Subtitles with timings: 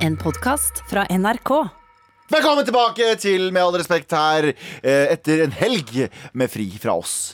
[0.00, 1.50] En podkast fra NRK.
[2.30, 7.32] Velkommen tilbake til Med all respekt her eh, etter en helg med fri fra oss.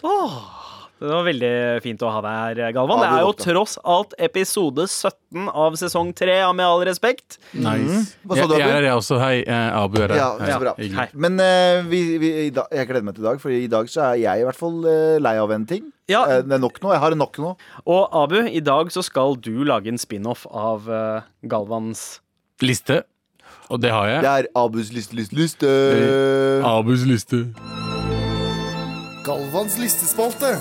[0.97, 1.51] Det var veldig
[1.85, 3.03] fint å ha deg her, Galvan.
[3.05, 7.37] Ja, Det er jo tross alt episode 17 av sesong 3 av Med all respekt.
[7.53, 8.17] Nice.
[8.25, 9.21] Hva sa Jeg, jeg er her også.
[9.21, 10.23] Hei, eh, Abu er her.
[10.23, 10.51] Ja, Hei.
[10.55, 11.07] så bra.
[11.13, 13.93] Men eh, vi, vi, i dag, jeg gleder meg til i dag, for i dag
[13.93, 15.85] så er jeg i hvert fall eh, lei av en ting.
[16.09, 16.25] Ja.
[16.25, 16.95] Eh, det er nok nå.
[16.97, 17.53] Jeg har nok nå.
[17.85, 22.09] Og Abu, i dag så skal du lage en spin-off av eh, Galvans
[22.63, 23.03] Liste.
[23.69, 24.23] Og det har jeg.
[24.25, 25.71] Det er Abus liste, liste, liste.
[26.65, 27.43] Abus liste.
[29.27, 30.55] Galvans listespalte.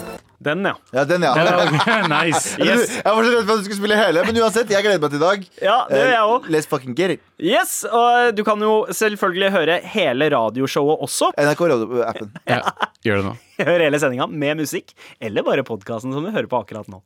[0.46, 0.74] Den, ja.
[0.92, 1.32] Ja, den, ja.
[1.38, 2.58] Ja, nice.
[2.60, 2.98] Yes.
[2.98, 5.14] jeg var så redd for at du skulle spille hele, men uansett, jeg gleder meg
[5.14, 5.46] til i dag.
[5.64, 6.50] Ja, det gjør jeg òg.
[6.50, 7.24] Eh, Let's fucking get it.
[7.40, 11.32] Yes, og du kan jo selvfølgelig høre hele radioshowet også.
[11.40, 12.34] NRK Radio-appen.
[12.50, 12.60] Ja,
[13.06, 13.36] gjør det nå.
[13.70, 14.92] Hør hele sendinga med musikk,
[15.24, 17.00] eller bare podkasten som du hører på akkurat nå.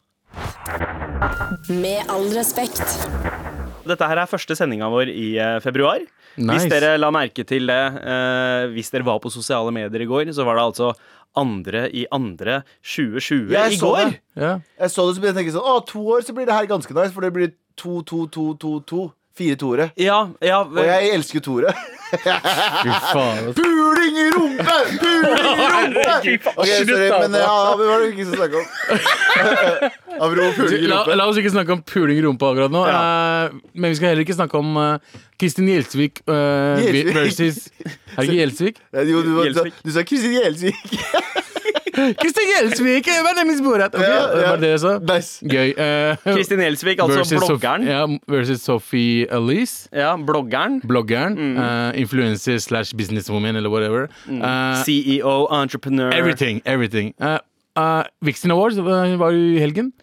[1.69, 2.81] Med all respekt.
[3.89, 5.29] Dette her er første sendinga vår i
[5.63, 5.63] februar.
[5.65, 6.05] februar.
[6.39, 10.29] Hvis dere la merke til det eh, Hvis dere var på sosiale medier i går,
[10.35, 10.91] så var det altså
[11.37, 13.97] andre i andre 2020 Jeg i går.
[14.05, 14.19] det.
[14.39, 14.53] Ja.
[14.79, 16.55] Jeg så det, så begynte jeg å tenke sånn Å, to år, så blir det
[16.55, 19.01] her ganske nice, for det blir to, to, to, to, to.
[19.39, 19.89] Fire toere.
[19.99, 21.71] Ja, ja Og jeg elsker Tore.
[22.11, 23.53] toere.
[23.55, 24.77] Puling i rumpe!
[24.99, 26.51] Puling i rumpe!
[26.55, 28.65] Ok, sorry, men ja, det var det ikke skal snakke om?
[30.25, 31.15] Apropos puling i La, rumpe.
[31.21, 32.81] la oss ikke snakke om puling i rumpa akkurat nå.
[32.89, 37.13] eh, men vi skal heller ikke snakke om eh, Kristin Gjelsvik eh, Gjelsvik.
[37.15, 38.81] versus Er det ikke Gjelsvik?
[38.99, 39.79] Jo, du, du, Gjelsvik.
[39.85, 40.81] du sa Kristin Gjelsvik.
[41.93, 43.07] Kristin Gjelsvik!
[43.25, 43.95] My name is Borat.
[43.95, 44.49] Ok, Ja, ja.
[44.49, 44.93] Var det jeg sa?
[44.99, 45.45] Nice.
[45.45, 45.73] Gøy.
[46.25, 49.89] Kristin uh, Gjelsvik, altså versus Sof- ja, versus Sophie Elise.
[49.93, 50.81] Ja, bloggeren.
[50.87, 51.35] Bloggeren.
[51.37, 51.57] Mm.
[51.57, 54.07] Uh, influencer slash businesswoman eller whatever.
[54.29, 56.11] Uh, CEO, entrepreneur.
[56.13, 56.61] everything.
[56.65, 57.37] everything uh,
[57.75, 59.93] uh, Vixen Awards uh, var jo i helgen.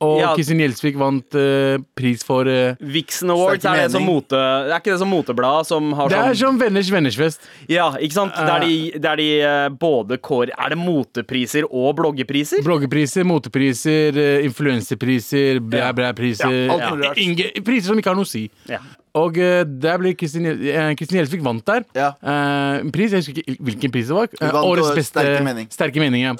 [0.00, 0.30] Og Ja.
[0.32, 4.94] Kristin Gjelsvik vant uh, pris for uh, Vixen Awards er det som mote er ikke
[4.94, 7.44] det som motebladet som har Det er sånn som Venners vennersfest.
[7.68, 8.32] Ja, ikke sant?
[8.38, 12.64] Der de, der de uh, både kår Er det motepriser og bloggepriser?
[12.64, 16.56] Bloggepriser, motepriser, uh, influensepriser, blæ, blæ, priser.
[16.70, 17.12] Ja.
[17.20, 18.46] Inge, priser som ikke har noe å si.
[18.70, 18.80] Ja.
[19.20, 21.84] Og uh, der ble Kristin Gjel- Gjelsvik vant der.
[21.98, 22.12] Ja.
[22.22, 24.32] Eh, en pris, Jeg husker ikke hvilken pris det var.
[24.64, 25.68] Årets beste sterke mening.
[25.74, 26.34] Sterke mening, ja.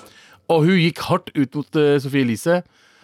[0.50, 2.24] Og hun gikk hardt ut mot uh, Sophie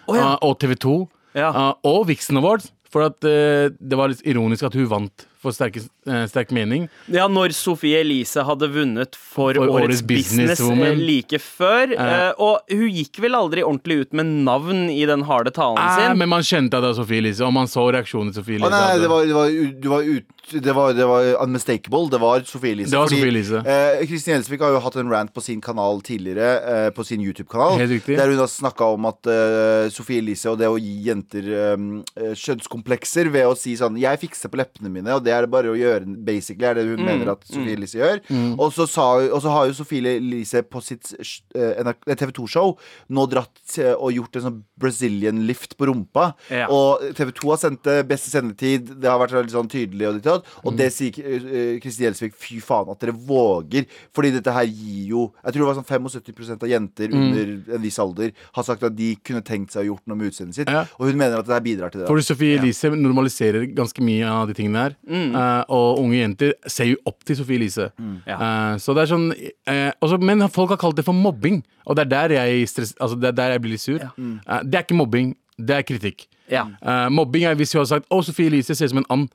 [0.08, 0.32] Elise ja.
[0.34, 0.96] uh, og TV 2
[1.36, 1.50] Ja.
[1.84, 2.72] og Vixen Awards.
[2.92, 6.88] For at uh, det var litt ironisk at hun vant for sterke, uh, sterk mening.
[7.08, 10.92] Ja, når Sofie Elise hadde vunnet for, For Årets Årets Business Businesswoman.
[10.98, 11.94] eh, like før.
[11.94, 12.06] Ja.
[12.30, 15.96] eh, Og hun gikk vel aldri ordentlig ut med navn i den harde talen Eh,
[16.10, 16.18] sin.
[16.18, 18.66] men man skjønte at det var Sophie Elise, og man så reaksjonen til Sophie Elise.
[18.66, 18.86] Elise.
[18.88, 19.48] nei, det var, det var,
[19.80, 20.24] du var ut,
[20.66, 22.08] det var, det var unmistakable.
[22.10, 22.90] Det var Sofie Elise.
[22.90, 23.62] Det var fordi, Sophie Elise.
[23.66, 26.50] eh, Kristin Gjelsvik har jo hatt en rant på sin kanal tidligere,
[26.86, 30.66] eh, på sin YouTube-kanal, der hun har snakka om at eh, Sofie Elise og det
[30.70, 35.24] å gi jenter eh, kjønnskomplekser ved å si sånn 'Jeg fikser på leppene mine', og
[35.24, 38.20] det er det bare å gjøre, basically, er det hun mener at Sofie Elise gjør.
[38.58, 41.12] Og, så sa, og så har jo Sofie Elise på sitt
[41.56, 42.74] uh, TV 2-show
[43.16, 46.30] nå dratt eh, og gjort en sånn Brazilian lift på rumpa.
[46.52, 46.66] Ja.
[46.72, 48.90] Og TV 2 har sendt det beste sendetid.
[49.00, 50.08] Det har vært veldig sånn tydelig.
[50.10, 50.76] Og, ditt og, Mm.
[50.80, 51.12] det sier
[51.46, 53.86] uh, Kristin Gjelsvik fy faen at dere våger.
[54.16, 57.22] Fordi dette her gir jo Jeg tror det var sånn 75% av jenter Mm.
[57.22, 60.30] under en viss alder har sagt at de kunne tenkt seg å gjort noe med
[60.32, 60.68] utseendet sitt.
[60.72, 60.84] Ja.
[60.98, 62.08] Og hun mener at det her bidrar til det.
[62.08, 64.96] For Sophie Elise normaliserer ganske mye av de tingene her.
[65.16, 65.36] Mm.
[65.40, 67.88] Eh, og unge jenter ser jo opp til Sophie Elise.
[68.28, 68.36] Ja.
[68.36, 71.96] Uh, så det er sånn uh, også, Men folk har kalt det for mobbing, og
[71.96, 74.02] det er der jeg, stress, altså, det er der jeg blir litt sur.
[74.02, 76.26] Eh, det er ikke mobbing, det er kritikk.
[76.50, 76.66] Ja.
[76.82, 79.28] Eh, mobbing er hvis hun har sagt 'Å, Sophie Elise ser ut som en and'.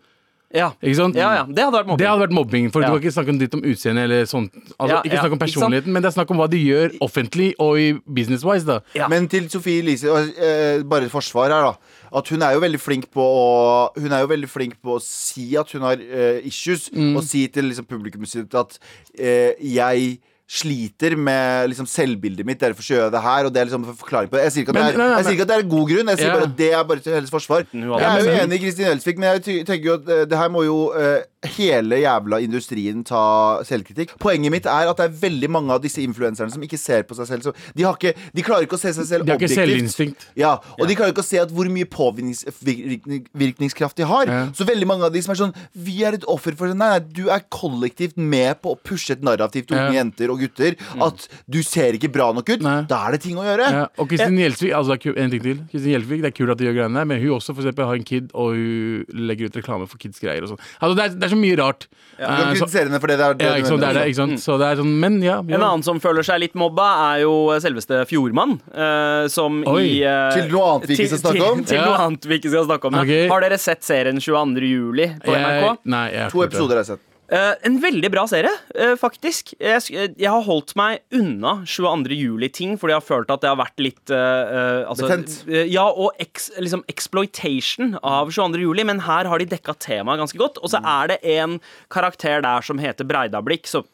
[0.54, 0.72] Ja.
[0.84, 1.16] Ikke sant?
[1.16, 1.44] ja, ja.
[1.48, 2.08] Det hadde vært Det mobbing.
[2.08, 2.88] hadde vært mobbing, for Ja.
[2.90, 4.52] du kan ikke snakke om dritt om utseende eller sånt.
[4.80, 6.98] Altså, Ja, ikke snakk om ikke personligheten, men det er snakk om hva de gjør
[7.02, 8.80] offentlig og i business-wise, da.
[8.94, 9.08] Ja.
[9.08, 11.74] Men til Sofie Elise, eh, bare et forsvar her, da.
[12.14, 15.02] At hun er jo veldig flink på å Hun er jo veldig flink på å
[15.02, 17.16] si at hun har uh, issues, Mm.
[17.16, 18.78] og si til liksom, publikummet sitt at
[19.20, 20.20] uh, jeg
[20.52, 23.46] sliter med liksom, selvbildet mitt, derfor gjør jeg det her.
[23.48, 24.44] Og det er liksom en forklaring på det.
[24.50, 25.64] Jeg sier ikke at, Men- det, er, nei, nei, jeg sier ikke at det er
[25.64, 26.34] en god grunn, jeg sier Ja.
[26.36, 27.66] bare at det er bare til hennes forsvar.
[27.72, 30.50] Jeg er jo enig i Kristin Elsvik, men jeg tenker jo at eh, det her
[30.52, 34.12] må jo eh, hele jævla industrien ta selvkritikk.
[34.22, 37.16] Poenget mitt er at det er veldig mange av disse influenserne som ikke ser på
[37.18, 39.50] seg selv De, har ikke, de klarer ikke å se seg selv De har ikke
[39.56, 40.28] selvinstinkt.
[40.38, 44.30] Ja, og de klarer ikke å se at hvor mye påvirkningskraft de har.
[44.30, 44.42] Ja.
[44.56, 46.78] Så veldig mange av de som er sånn Vi er et offer for det.
[46.78, 49.98] Nei, nei, du er kollektivt med på å pushe et narrativ til unge Ja.
[50.02, 50.76] jenter og gutter.
[51.02, 52.62] At du ser ikke bra nok ut.
[52.62, 52.82] Nei.
[52.90, 53.68] Da er det ting å gjøre.
[53.72, 56.66] Ja, og Kristin Gjelsvik, altså en ting til Kristin Gjelsvik, Det er kult at de
[56.66, 59.56] gjør greiene der, men hun også for eksempel har en kid, og hun legger ut
[59.58, 60.44] reklame for kids-greier.
[60.44, 61.88] og sånn Altså det, er, det er er så mye rart.
[62.22, 63.16] Du kan Eh, kritisere henne for det.
[63.18, 64.42] det er, ja, ikke sant, det er det, ikke sant?
[64.44, 65.40] Så det er sånn, men ja.
[65.42, 67.32] En annen som føler seg litt mobba, er jo
[67.64, 68.60] selveste Fjordmann.
[68.70, 69.82] Uh, som Oi.
[69.88, 71.64] i uh, Til noe annet vi ikke skal snakke om?
[71.66, 71.86] Til, til Ja.
[71.90, 73.00] noe annet vi ikke skal snakke om.
[73.00, 73.02] ja.
[73.08, 73.32] Ok.
[73.34, 74.70] Har dere sett serien 22.
[74.70, 75.80] juli på Jeg, NRK?
[75.96, 77.08] nei, jeg har To episoder har jeg sett.
[77.32, 79.54] Eh, en veldig bra serie, eh, faktisk.
[79.56, 79.86] Jeg,
[80.20, 82.18] jeg har holdt meg unna 22.
[82.18, 85.38] juli-ting, fordi jeg har følt at det har vært litt eh, altså, Betent.
[85.72, 88.66] Ja, og ex, liksom exploitation av 22.
[88.66, 90.60] juli, men her har de dekka temaet ganske godt.
[90.60, 91.62] Og så er det en
[91.94, 93.88] karakter der som heter Breidablikk, som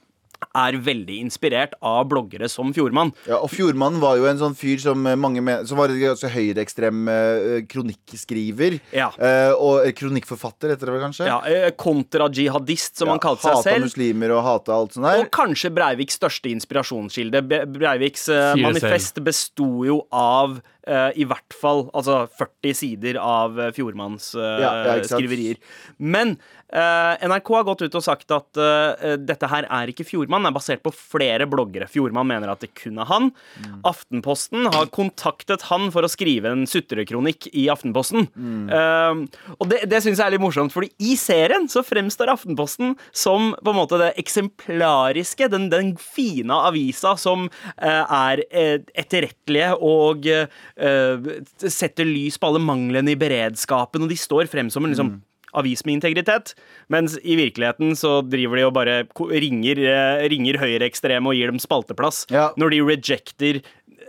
[0.58, 3.14] er veldig inspirert av bloggere som Fjordmann.
[3.28, 6.00] Ja, og Fjordmann var jo en sånn fyr som eh, mange men Som var en
[6.02, 8.80] ganske høyreekstrem eh, kronikkskriver.
[8.96, 9.10] Ja.
[9.18, 11.28] Eh, og kronikkforfatter, heter det vel kanskje?
[11.30, 13.88] Ja, eh, Kontra-jihadist, som han kalte seg hata selv.
[13.90, 15.26] muslimer og hata alt sånt der.
[15.26, 17.44] Og kanskje Breiviks største inspirasjonskilde.
[17.74, 23.70] Breiviks eh, manifest besto jo av eh, i hvert fall altså 40 sider av uh,
[23.76, 25.60] Fjordmanns uh, Ja, ja, skriverier.
[25.98, 26.38] Men
[26.74, 30.52] eh, NRK har gått ut og sagt at eh, dette her er ikke Fjordmann, det
[30.52, 31.88] er basert på flere bloggere.
[31.92, 33.30] Fjordmann mener at det kun er han.
[33.64, 33.80] Mm.
[33.88, 38.28] Aftenposten har kontaktet han for å skrive en sutrekronikk i Aftenposten.
[38.36, 38.68] Mm.
[38.74, 42.96] Eh, og det, det syns jeg er litt morsomt, fordi i serien så fremstår Aftenposten
[43.16, 49.74] som på en måte det eksemplariske, den, den fine avisa som eh, er eh, etterrettelige
[49.84, 54.94] og eh, setter lys på alle manglene i beredskapen, og de står frem som en
[54.94, 55.16] liksom
[55.58, 56.52] avis med integritet,
[56.92, 58.98] mens i virkeligheten så driver de og bare
[59.32, 62.52] ringer, eh, ringer høyreekstreme og gir dem spalteplass Ja.
[62.58, 63.62] når de rejecter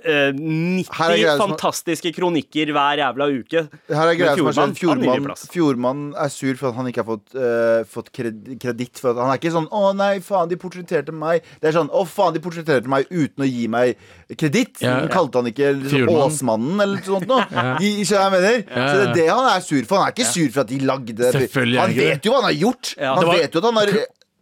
[0.09, 3.63] eh, 90 er greia som- fantastiske kronikker hver jævla uke.
[3.93, 7.09] Her er greia som er sånn, Fjordmann, Fjordmann, er sur for at han ikke har
[7.13, 8.99] fått, uh, fått kreditt.
[8.99, 11.43] For at han er ikke sånn 'Å nei, faen, de portretterte meg'.
[11.61, 13.97] Det er sånn 'Å faen, de portretterte meg uten å gi meg
[14.33, 14.81] kreditt'.
[14.81, 15.01] Ja.
[15.03, 15.07] ja.
[15.09, 17.45] Kalte han ikke liksom, Åsmannen eller noe sånt noe.
[17.85, 18.63] I- du hva jeg mener?
[18.69, 19.99] Så det er det han er sur for.
[19.99, 21.33] Han er ikke sur for at de lagde.
[21.33, 22.95] Selvfølgelig Han han vet jo hva han har gjort.
[22.99, 23.87] Ja, han var- vet jo at han har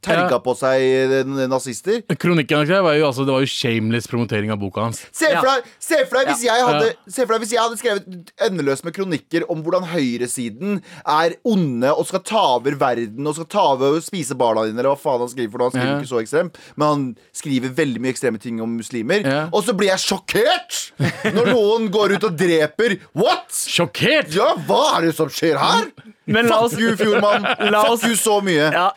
[0.07, 0.41] terga Ja.
[0.47, 2.01] på seg eh, nazister.
[2.17, 5.03] Kronikken var jo, altså, det var jo shameless promotering av boka hans.
[5.13, 5.57] Se for Ja.
[5.57, 8.85] deg, se for deg, hvis, jeg hadde, se for deg hvis jeg hadde skrevet endeløst
[8.87, 13.65] med kronikker om hvordan høyresiden er onde og skal ta over verden og skal ta
[13.75, 15.71] over og spise barna dine, eller hva faen han skriver for noe.
[15.71, 16.01] Han skriver Ja.
[16.01, 17.05] ikke så ekstremt, men han
[17.35, 19.25] skriver veldig mye ekstreme ting om muslimer.
[19.27, 19.49] Ja.
[19.53, 20.93] Og så blir jeg sjokkert
[21.35, 22.99] når noen går ut og dreper.
[23.15, 23.51] What?!
[23.51, 24.31] Sjokkert!
[24.37, 25.91] Ja, hva er det som skjer her?
[26.27, 27.43] Men la oss, Fuck you, Fjordmann.
[27.71, 28.71] La oss- Fuck you så mye.
[28.73, 28.93] ja,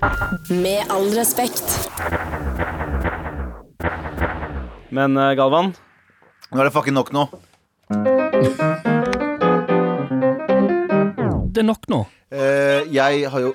[0.50, 1.90] Med all respekt.
[4.90, 5.74] men eh, Galvan,
[6.52, 7.28] Nå er det fucking nok nå.
[11.54, 12.00] Det er nok nå.
[12.34, 13.54] Eh, jeg har jo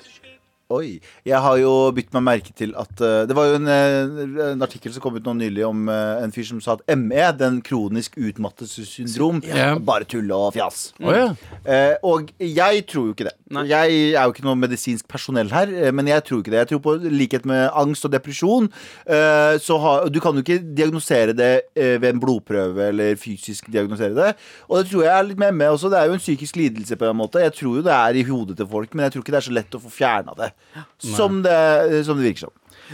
[0.73, 0.95] Oi.
[1.29, 4.65] Jeg har jo bitt meg merke til at uh, Det var jo en, eh, en
[4.65, 7.59] artikkel som kom ut nå nylig om uh, en fyr som sa at ME, den
[7.61, 9.75] kronisk utmattelsessyndrom, Ja.
[9.77, 10.87] bare tull og fjas.
[11.05, 11.27] Å ja.
[11.69, 13.35] uh, og jeg tror jo ikke det.
[13.53, 13.67] Nei.
[13.69, 16.63] Jeg er jo ikke noe medisinsk personell her, men jeg tror ikke det.
[16.63, 18.65] Jeg tror på likhet med angst og depresjon.
[19.05, 24.17] eh, så har, du kan jo ikke diagnosere det ved en blodprøve eller fysisk diagnosere
[24.17, 24.31] det.
[24.65, 25.91] Og det tror jeg er litt med ME også.
[25.93, 27.43] Det er jo en psykisk lidelse på en måte.
[27.45, 29.49] Jeg tror jo det er i hodet til folk, men jeg tror ikke det er
[29.51, 30.54] så lett å få fjerna det.
[30.99, 32.51] Som det, som det virker som.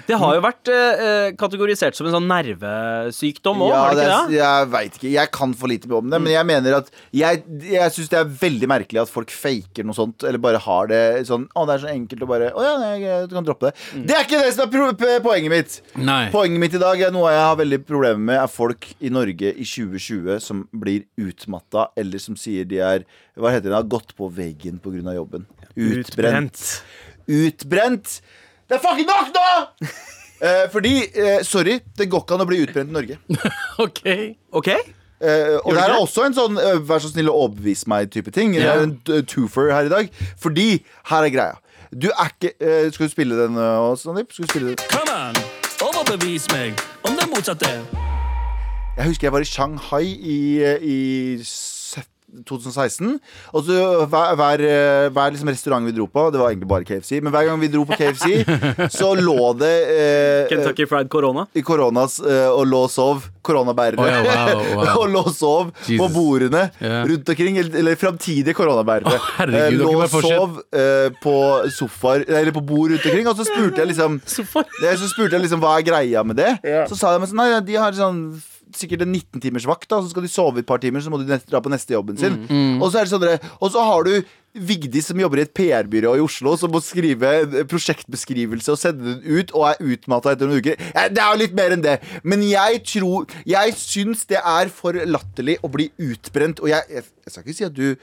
[0.08, 4.20] det har jo vært eh, kategorisert som en sånn nervesykdom òg, Ja, har det ikke
[4.30, 4.36] det?
[4.38, 5.10] jeg veit ikke.
[5.12, 6.20] Jeg kan for lite om det.
[6.22, 9.98] Men jeg mener at Jeg, jeg syns det er veldig merkelig at folk faker noe
[9.98, 10.24] sånt.
[10.24, 13.28] Eller bare har det sånn Å, det er så enkelt å bare Å ja, jeg-
[13.30, 14.06] du kan droppe det.
[14.08, 15.82] Det er ikke det som er poenget mitt.
[15.98, 16.30] Nei.
[16.32, 19.52] Poenget mitt i dag er noe jeg har veldig problemer med, er folk i Norge
[19.58, 23.04] i 2020 som blir utmatta, eller som sier de er
[23.36, 23.78] Hva heter det?
[23.80, 25.16] Har gått på veggen pga.
[25.16, 25.46] jobben.
[25.76, 26.12] Utbrent.
[26.12, 26.84] Utbrent.
[28.70, 29.88] Det er fucking nok nå!
[30.42, 33.18] Eh, fordi, eh, sorry, det går ikke an å bli utbrent i Norge.
[33.84, 34.00] OK.
[34.58, 34.70] OK?
[34.72, 38.34] Eh, og det her er også en sånn eh, vær så snill å overbevise meg-type
[38.34, 38.56] ting.
[38.58, 40.10] Det er en t- twofer her i dag.
[40.42, 40.66] Fordi
[41.12, 41.60] her er greia.
[41.94, 44.34] Du er ikke eh, Skal du spille den, uh, Sandeep?
[44.34, 44.82] Skal du spille den?
[44.90, 45.38] Come on,
[45.92, 47.70] overbevis meg om det motsatte.
[48.98, 50.40] Jeg husker jeg var i Shanghai i,
[50.82, 50.98] i
[51.46, 51.71] set-
[52.48, 53.18] 2016.
[53.54, 53.80] Og så
[54.12, 57.34] hver, hver, eh, hver liksom restaurant vi dro på, det var egentlig bare KFC, men
[57.34, 58.44] hver gang vi dro på KFC,
[59.00, 61.48] så lå det eh, Kentucky Fried Corona?
[61.54, 63.30] i koronas eh, og lå og sov.
[63.42, 63.98] Koronabærere.
[63.98, 64.90] Oh, yeah, wow, wow.
[65.02, 67.02] og lå og sov på bordene yeah.
[67.10, 67.58] rundt omkring.
[67.58, 69.10] Eller, eller framtidige koronabærere.
[69.10, 71.36] Oh, herregud, Eh, lå og sov eh, på
[71.74, 73.28] sofaer Eller på bord rundt omkring.
[73.28, 76.54] Og så spurte jeg liksom Så spurte jeg liksom hva er greia med det.
[76.90, 78.24] Så sa de sånn Nei, de har sånn
[78.78, 81.22] Sikkert en 19 timers vakt, da så skal de sove et par timer, så må
[81.22, 82.38] de dra på neste jobben sin.
[82.48, 82.78] Mm.
[82.82, 83.28] Og så er det sånn
[83.60, 84.14] Og så har du
[84.52, 89.22] Vigdis som jobber i et PR-byrå i Oslo, som må skrive prosjektbeskrivelse og sende den
[89.24, 90.82] ut, og er utmatta etter noen uker.
[90.92, 92.02] Det er jo litt mer enn det.
[92.28, 96.60] Men jeg tror Jeg syns det er for latterlig å bli utbrent.
[96.60, 97.96] Og jeg, jeg, jeg skal ikke si at du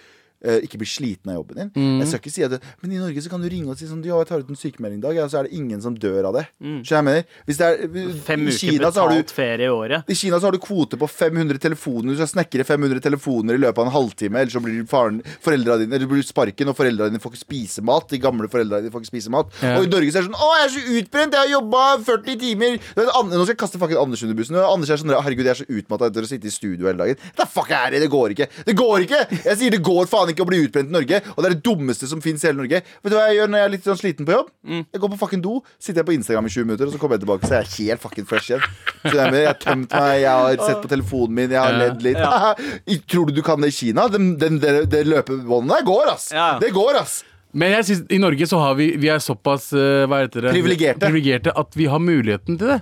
[0.45, 1.71] eh, ikke bli sliten av jobben din.
[1.76, 1.99] Mm.
[2.02, 3.87] Jeg skal ikke si at det, Men i Norge så kan du ringe og si
[3.88, 5.95] sånn Ja, jeg tar ut en sykemelding i dag, ja, så er det ingen som
[5.99, 6.45] dør av det.
[6.61, 7.25] Skjønner du jeg mener?
[7.49, 8.12] Hvis det er, Mm.
[8.26, 10.04] Fem uker Kina betalt du ferie i året.
[10.09, 12.11] i Kina så har du kvote på 500 telefoner.
[12.12, 14.38] Du skal snekre 500 telefoner i løpet av en halvtime.
[14.42, 17.83] Ellers så blir faren, foreldra dine Eller blir sparken, og foreldra dine får ikke spise
[17.83, 18.09] mat.
[18.11, 19.50] De gamle foreldra dine får ikke spise mat.
[19.62, 19.76] Ja.
[19.78, 21.33] Og i Norge så er det sånn Å, jeg er så utbrent!
[21.33, 22.78] Jeg har jobba 40 timer!
[22.99, 24.57] Er Nå skal jeg kaste fucking Anders under bussen.
[24.61, 27.16] Anders er sånn Herregud, jeg er så utmatta etter å sitte i studio hele dagen.
[27.38, 28.02] Det fuck er det?
[28.04, 28.49] Det går ikke!
[28.68, 29.23] Det går ikke!
[29.49, 31.20] Jeg sier det går faen ikke å bli utbrent i Norge.
[31.35, 32.80] Og det er det dummeste som fins i hele Norge.
[33.02, 34.50] Vet du hva jeg gjør når jeg er litt sånn sliten på jobb?
[34.68, 37.18] Jeg går på fucking do, sitter jeg på Instagram i 20 minutter, og så kommer
[37.18, 38.66] jeg tilbake, så er jeg helt fucking fresh igjen.
[39.04, 41.80] Så jeg, jeg har tømt meg, jeg har sett på telefonen min, jeg har Ja.
[41.87, 43.06] ledd litt.
[43.08, 44.08] Tror du du kan det i Kina?
[44.12, 46.30] Den, den, det, det løpebåndet der går, ass!
[46.35, 46.50] Ja.
[46.61, 47.20] Det går, ass!
[47.56, 50.50] Men jeg synes, i Norge så har vi Vi er såpass uh, hva heter det?
[50.52, 51.06] Privilegerte.
[51.08, 52.80] Privilegerte at vi har muligheten til det.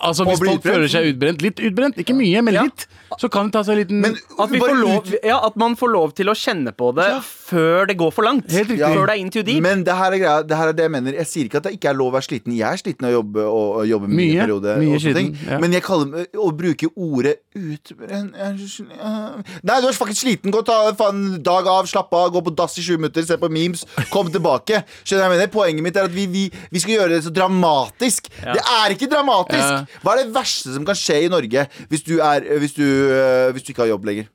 [0.00, 0.74] Altså Hvis folk utbrent?
[0.74, 2.62] føler seg utbrent, litt utbrent, ikke mye, men Ja.
[2.68, 2.86] litt,
[3.18, 5.74] så kan det ta seg en liten Men At, vi får lov, ja, at man
[5.74, 8.50] får lov til å kjenne på det før det går for langt.
[8.52, 8.86] Helt riktig.
[8.94, 9.60] Før det er in too deep.
[9.62, 11.12] Men det her, er greia, det her er det jeg mener.
[11.18, 12.54] Jeg sier ikke at det ikke er lov å være sliten.
[12.54, 14.40] Jeg er sliten av å jobbe, og, og jobbe mye, Mye.
[14.44, 14.76] periode.
[14.78, 15.58] Mye og sliten, ja.
[15.58, 19.42] Men jeg kaller å bruke ordet utbrent øh.
[19.66, 20.52] Nei, du er faktisk sliten.
[20.54, 20.78] Gå ta
[21.08, 24.30] en dag av, slapp av, gå på dass i sju minutter, se på memes, kom
[24.30, 24.84] tilbake.
[25.02, 25.50] Skjønner jeg jeg mener?
[25.52, 28.28] Poenget mitt er at vi, vi, vi skal gjøre det så dramatisk.
[28.38, 29.87] Det er ikke dramatisk!
[30.02, 33.52] Hva er det verste som kan skje i Norge hvis du, er, hvis du, øh,
[33.54, 34.28] hvis du ikke har jobb lenger?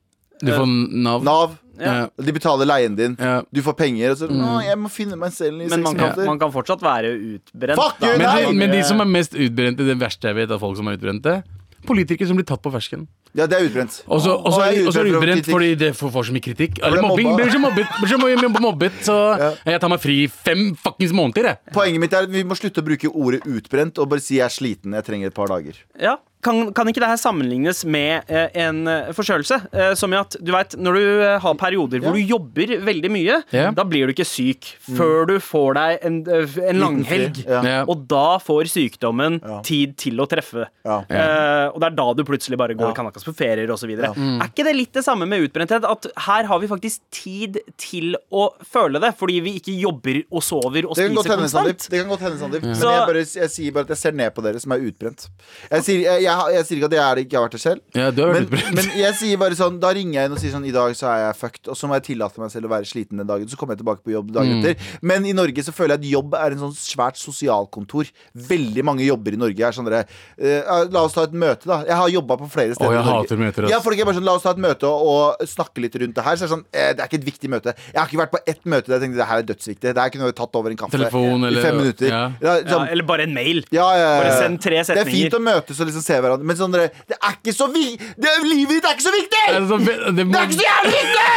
[0.43, 1.23] Du får Nav.
[1.23, 1.57] Nav.
[1.79, 2.07] Ja.
[2.21, 3.15] De betaler leien din.
[3.17, 3.41] Ja.
[3.53, 4.13] Du får penger.
[4.13, 4.27] Og så,
[4.67, 7.79] jeg må finne meg selv i Men man kan, man kan fortsatt være utbrent.
[7.79, 8.13] Fuck da.
[8.19, 10.91] Men, de, men de som er mest utbrente, det verste jeg vet av folk som
[10.91, 11.39] er utbrente,
[11.87, 13.07] politikere som blir tatt på fersken.
[13.33, 13.95] Ja, det er utbrent.
[14.07, 16.77] Og så er det utbrent fordi det får, for så mye kritikk.
[16.83, 17.31] Eller er mobbing.
[17.37, 19.15] Blir så mobbet, blir så mye mobbet, så
[19.73, 21.73] jeg tar meg fri fem fuckings måneder, jeg.
[21.73, 24.45] Poenget mitt er at vi må slutte å bruke ordet utbrent og bare si jeg
[24.45, 25.81] er sliten, jeg trenger et par dager.
[25.97, 26.19] Ja.
[26.43, 29.57] Kan, kan ikke det her sammenlignes med eh, en eh, forkjølelse?
[29.71, 33.11] Eh, som i at du vet, Når du eh, har perioder hvor du jobber veldig
[33.13, 33.69] mye, Ja.
[33.71, 37.39] da blir du ikke syk før du får deg en, eh, en langhelg.
[37.47, 37.61] ja.
[37.63, 37.77] Ja.
[37.87, 39.61] Og da får sykdommen Ja.
[39.63, 40.67] tid til å treffe.
[40.85, 40.99] Ja.
[41.09, 42.93] Eh, og det er da du plutselig bare går Ja.
[42.93, 43.87] kanakas på ferier osv.
[43.87, 45.83] videre Er ikke det litt det samme med utbrenthet?
[45.89, 50.41] At her har vi faktisk tid til å føle det, fordi vi ikke jobber og
[50.43, 51.89] sover og Det kan godt spiser konstant?
[51.89, 52.61] Det kan godt hende, Sandeep.
[52.63, 55.27] Men jeg, bare, jeg sier bare at jeg ser ned på dere som er utbrent.
[55.71, 57.81] Jeg sier, jeg, jeg, jeg sier ikke at jeg er, ikke har vært det selv.
[57.97, 60.53] Ja, du har vært Men, jeg sier bare sånn Da ringer jeg inn og sier
[60.55, 62.71] sånn I dag så er jeg fucked Og så må jeg tillate meg selv å
[62.73, 64.63] være sliten den dagen Så kommer jeg tilbake på jobb dagen Mm.
[64.65, 68.09] etter Men i Norge så føler jeg at jobb er en sånn svært sosialkontor
[68.49, 71.81] Veldig mange jobber i Norge er sånn dere uh, La oss ta et møte da
[71.87, 73.23] Jeg har jobbet på flere steder Å, jeg i Norge.
[73.27, 73.67] hater møter.
[73.73, 76.15] Ja, folk er bare sånn La oss ta et møte og, og snakke litt rundt
[76.17, 78.09] det her Så er det sånn eh, Det er ikke et viktig møte Jeg har
[78.09, 80.21] ikke vært på ett møte Der jeg tenkte det her er dødsviktig Det er ikke
[80.21, 82.23] noe vi har tatt over en kaffe Telefon, I eller- fem minutter ja.
[82.43, 83.63] Ja, Ja, sånn, eller bare en mail.
[83.73, 84.21] ja, ja, ja.
[84.23, 86.87] Bare send tre Det er fint å møtes og liksom se hverandre, men sånn det
[87.19, 89.43] er ikke så vi det, Livet ditt er ikke så viktig!
[89.47, 91.27] Det er så- det Det er ikke så jævlig viktig!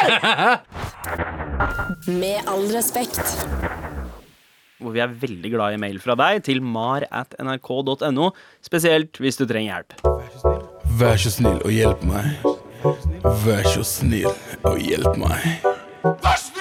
[2.21, 3.21] Med all respekt.
[4.83, 8.27] hvor vi er veldig glad i mail fra deg til mar at nrk.no,
[8.63, 9.91] spesielt hvis du trenger hjelp.
[11.01, 12.25] Vær så snill og hjelp meg.
[13.47, 14.29] Vær så snill
[14.69, 15.41] og hjelp meg.
[16.05, 16.53] Vær så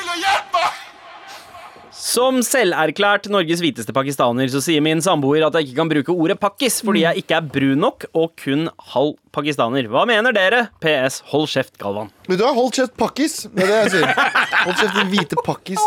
[2.15, 6.37] Som selverklært Norges hviteste pakistaner, så sier min samboer at jeg ikke kan bruke ordet
[6.39, 9.89] pakkis fordi jeg ikke er brun nok og kun halv pakistaner.
[9.91, 10.61] Hva mener dere?
[10.83, 11.17] PS.
[11.33, 12.07] Hold kjeft, Galvan.
[12.29, 13.35] Vet du hva, hold kjeft pakkis.
[13.51, 14.15] Det er det jeg sier.
[14.63, 15.83] Hold kjeft din hvite pakkis.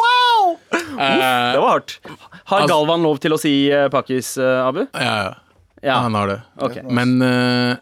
[0.68, 1.97] Det var hardt.
[2.04, 4.85] Har Altså- Galvan lov til å si eh, pakkis, eh, Abu?
[4.92, 5.35] Ja, ja.
[5.80, 6.00] Ja.
[6.02, 6.40] Han har det.
[6.61, 6.82] Okay.
[6.90, 7.76] Men eh,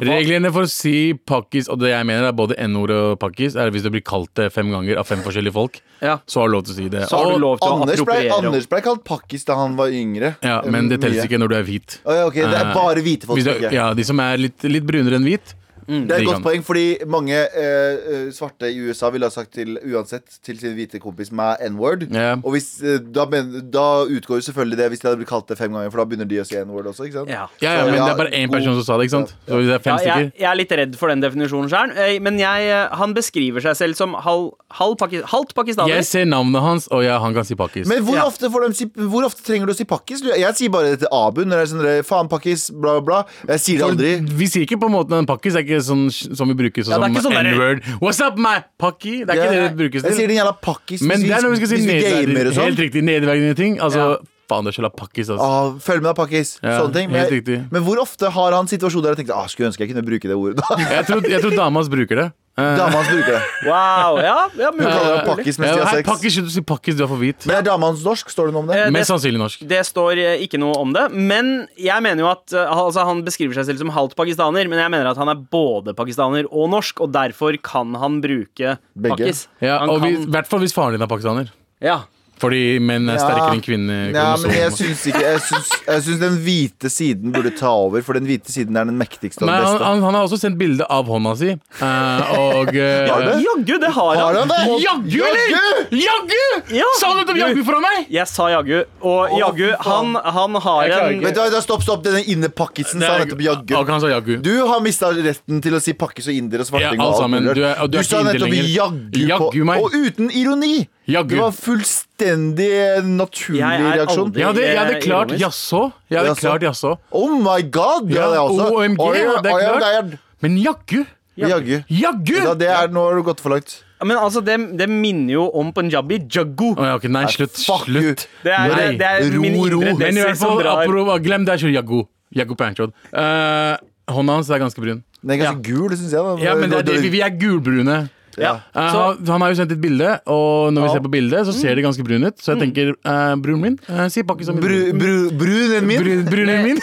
[0.00, 3.68] reglene for å si pakkis, og det jeg mener er både n-ord og pakkis, er
[3.68, 6.18] at hvis du blir kalt det fem ganger av fem forskjellige folk, Ja.
[6.26, 7.08] så har du lov til å si det.
[7.08, 8.30] Så har du lov til å Anders ble.
[8.30, 10.36] Anders ble kalt pakkis da han var yngre.
[10.42, 11.98] Ja, men det teller ikke når du er hvit.
[12.04, 14.84] Okay, Det er Eh, bare hvite folk som ikke ja, de som er litt, litt
[14.84, 15.54] brunere enn hvit.
[15.86, 19.52] Det er et godt poeng, fordi mange eh, eh, svarte i USA ville ha sagt
[19.56, 22.06] til uansett til sin hvite kompis med n-word.
[22.10, 22.38] Yeah.
[22.44, 25.48] Og hvis, eh, da, men, da utgår jo selvfølgelig det hvis de hadde blitt kalt
[25.50, 27.08] det fem ganger, for da begynner de å si n-word også.
[27.08, 27.32] ikke sant?
[27.32, 27.46] Ja.
[27.60, 29.34] Ja, ja, men ja, det er bare én person som sa det, ikke sant?
[29.48, 32.40] Så det er fem Ja, jeg, jeg er litt redd for den definisjonen sjøl, men
[32.40, 34.50] jeg, eh, han beskriver seg selv som halv,
[34.80, 35.94] halv pakis, halvt pakistaner.
[35.98, 37.86] Jeg ser navnet hans, og ja, han kan si pakkis.
[37.90, 38.24] Men hvor, Ja.
[38.28, 40.22] ofte får de si, hvor ofte trenger du å si pakkis?
[40.24, 43.22] Jeg sier bare det til Abu når jeg er sånn Faen, pakkis, bla, bla.
[43.48, 44.12] Jeg sier det aldri.
[44.40, 46.94] Vi sier ikke på en måte en pakkis, er ikke sånn som vi bruker sånn
[46.94, 47.82] Ja, det er ikke som sånn n-word.
[48.02, 49.24] What's up, my pucky?
[49.24, 51.42] Det er ikke det det brukes Jeg sier den din jævla pucky Men det er
[51.42, 53.06] når vi skal si nedverdigende, sånn.
[53.10, 53.80] nedverdigende ting.
[53.80, 54.06] Altså,
[54.50, 55.48] faen, det er så la pakkis, altså.
[55.48, 56.54] Ah, følg med deg, pakkis.
[56.62, 57.10] Ja, Sånne ting.
[57.10, 59.92] Men, jeg, men hvor ofte har han situasjoner der jeg tenkte ah, skulle ønske jeg
[59.94, 60.78] kunne bruke det ordet da?
[60.78, 62.32] Jeg tror, jeg tror dama hans bruker det.
[62.54, 63.42] Eh, Dama hans bruker det.
[63.66, 66.06] Wow, ja, ja Hun kaller det pakkis mens de har hei, sex.
[66.06, 67.46] pakkis, du sier pakkis, du er for hvit.
[67.50, 68.30] Men er dama hans norsk?
[68.30, 68.76] Står det noe om det?
[68.78, 69.64] Eh, Mest sannsynlig norsk.
[69.72, 71.08] Det står eh, ikke noe om det.
[71.10, 74.78] Men jeg mener jo at eh, altså, Han beskriver seg selv som halvt pakistaner, men
[74.84, 79.16] jeg mener at han er både pakistaner og norsk, og derfor kan han bruke Begge.
[79.16, 79.46] pakkis.
[79.58, 81.50] Ja, han og kan, hvis- I hvert fall hvis faren din er pakistaner.
[81.82, 82.04] ja.
[82.42, 83.22] Fordi menn er Ja.
[83.22, 84.10] sterkere enn kvinner.
[84.12, 88.02] Ja, men jeg syns ikke Jeg syns, jeg syns den hvite siden burde ta over,
[88.02, 89.84] for den hvite siden er den mektigste og Nei, den han, beste.
[89.86, 91.50] han, han har også sendt bilde av hånda si.
[91.54, 93.44] eh, og eh, Har du?
[93.44, 94.48] Jaggu, det har Har han!
[94.48, 94.82] han det?
[94.82, 95.88] Jaggu, eller?
[95.94, 96.42] Jaggu!
[96.74, 96.84] Ja.
[96.98, 98.06] Sa du nettopp jaggu foran meg?
[98.10, 101.24] Jeg sa jaggu, og jaggu, han, han har Jeg klarer en ikke.
[101.28, 102.02] Vet du hva, da Stopp, stopp.
[102.04, 103.76] Denne innepakkisen sa nettopp jaggu.
[103.78, 104.36] Ok, han sa jaggu.
[104.44, 107.00] Du har mista retten til å si pakkis og inder og Ja, svarting.
[107.00, 107.44] alt og alt sammen.
[107.46, 107.54] mulig.
[107.54, 108.74] Du er- og du er sa ikke nettopp lenger.
[108.74, 109.80] jaggu, Jaggu på, meg.
[109.82, 110.88] og uten ironi.
[111.06, 111.28] Jaggu.
[111.36, 114.28] Det var fullstendig naturlig Jeg er reaksjon.
[114.28, 115.40] aldri- Jeg hadde, jeg hadde Eh, klart ironisk.
[115.44, 115.92] jaså.
[116.10, 116.40] Jeg hadde Jaså.
[116.40, 116.98] klart jaså.
[117.12, 118.08] Oh my god!
[118.08, 118.70] Det er også.
[118.72, 119.80] OMG, Oi, det er oi, klart.
[119.80, 121.06] det er- Men jaggu!
[121.36, 121.84] Jaggu.
[121.90, 122.44] Jaggu!
[122.44, 123.82] Ja, det er, nå har du gått for langt.
[124.04, 126.18] Men altså, det, det minner jo om punjabi.
[126.28, 126.74] Jaggu.
[126.76, 127.56] Å, ja, ok, nei, slutt.
[127.56, 127.94] fuck you.
[128.14, 128.26] slutt.
[128.44, 128.96] Det er, Nei.
[128.98, 129.80] det, er min Ro, ro.
[129.80, 130.84] indre Men i Desi hvert som fall, drar.
[130.84, 132.06] apropos, glem det, kjør jaggu.
[132.36, 132.92] Jaggu Panchod.
[133.14, 133.76] Uh,
[134.08, 135.02] hånda hans er ganske brun.
[135.24, 136.20] Den er ganske gul, syns jeg.
[136.20, 136.36] Da.
[136.44, 138.10] Ja, men det er det, vi, vi er gulbrune.
[138.40, 138.54] Ja.
[138.74, 141.46] Eh, Så, han, han har jo sendt et bilde, og når vi ser på bildet,
[141.46, 142.36] så ser det ganske brun ut.
[142.42, 144.56] Så jeg tenker, uh, broren min, uh, si Pakistan.
[144.62, 146.02] Bru, bru, brunen min.
[146.02, 146.80] Brun, brunen min.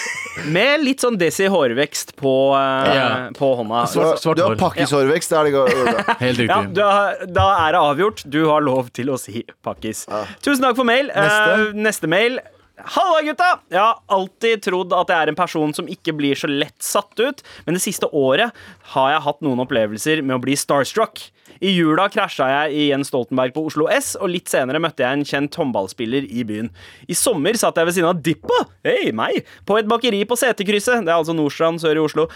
[0.54, 3.10] med litt sånn Desi hårvekst på, eh, Ja.
[3.36, 3.84] på hånda.
[3.94, 4.62] Du har- Svart- svart du har hår.
[4.64, 5.30] pakkishårvekst.
[5.30, 6.48] Det er det ga- Helt riktig.
[6.50, 8.24] Ja, da, da er det avgjort.
[8.30, 10.06] Du har lov til å si pakkis.
[10.42, 11.08] Tusen takk for mail.
[11.12, 11.52] Neste.
[11.68, 12.40] Eh, neste mail.
[12.80, 13.50] Halla, gutta!
[13.70, 17.20] Jeg har alltid trodd at jeg er en person som ikke blir så lett satt
[17.20, 18.56] ut, men det siste året
[18.94, 21.22] har jeg hatt noen opplevelser med å bli starstruck.
[21.62, 25.20] I jula krasja jeg i Jens Stoltenberg på Oslo S, og litt senere møtte jeg
[25.20, 26.72] en kjent håndballspiller i byen.
[27.12, 31.04] I sommer satt jeg ved siden av Dippa, hei, meg, på et bakeri på Seterkrysset.
[31.06, 32.30] Det er altså Nordstrand sør i Oslo.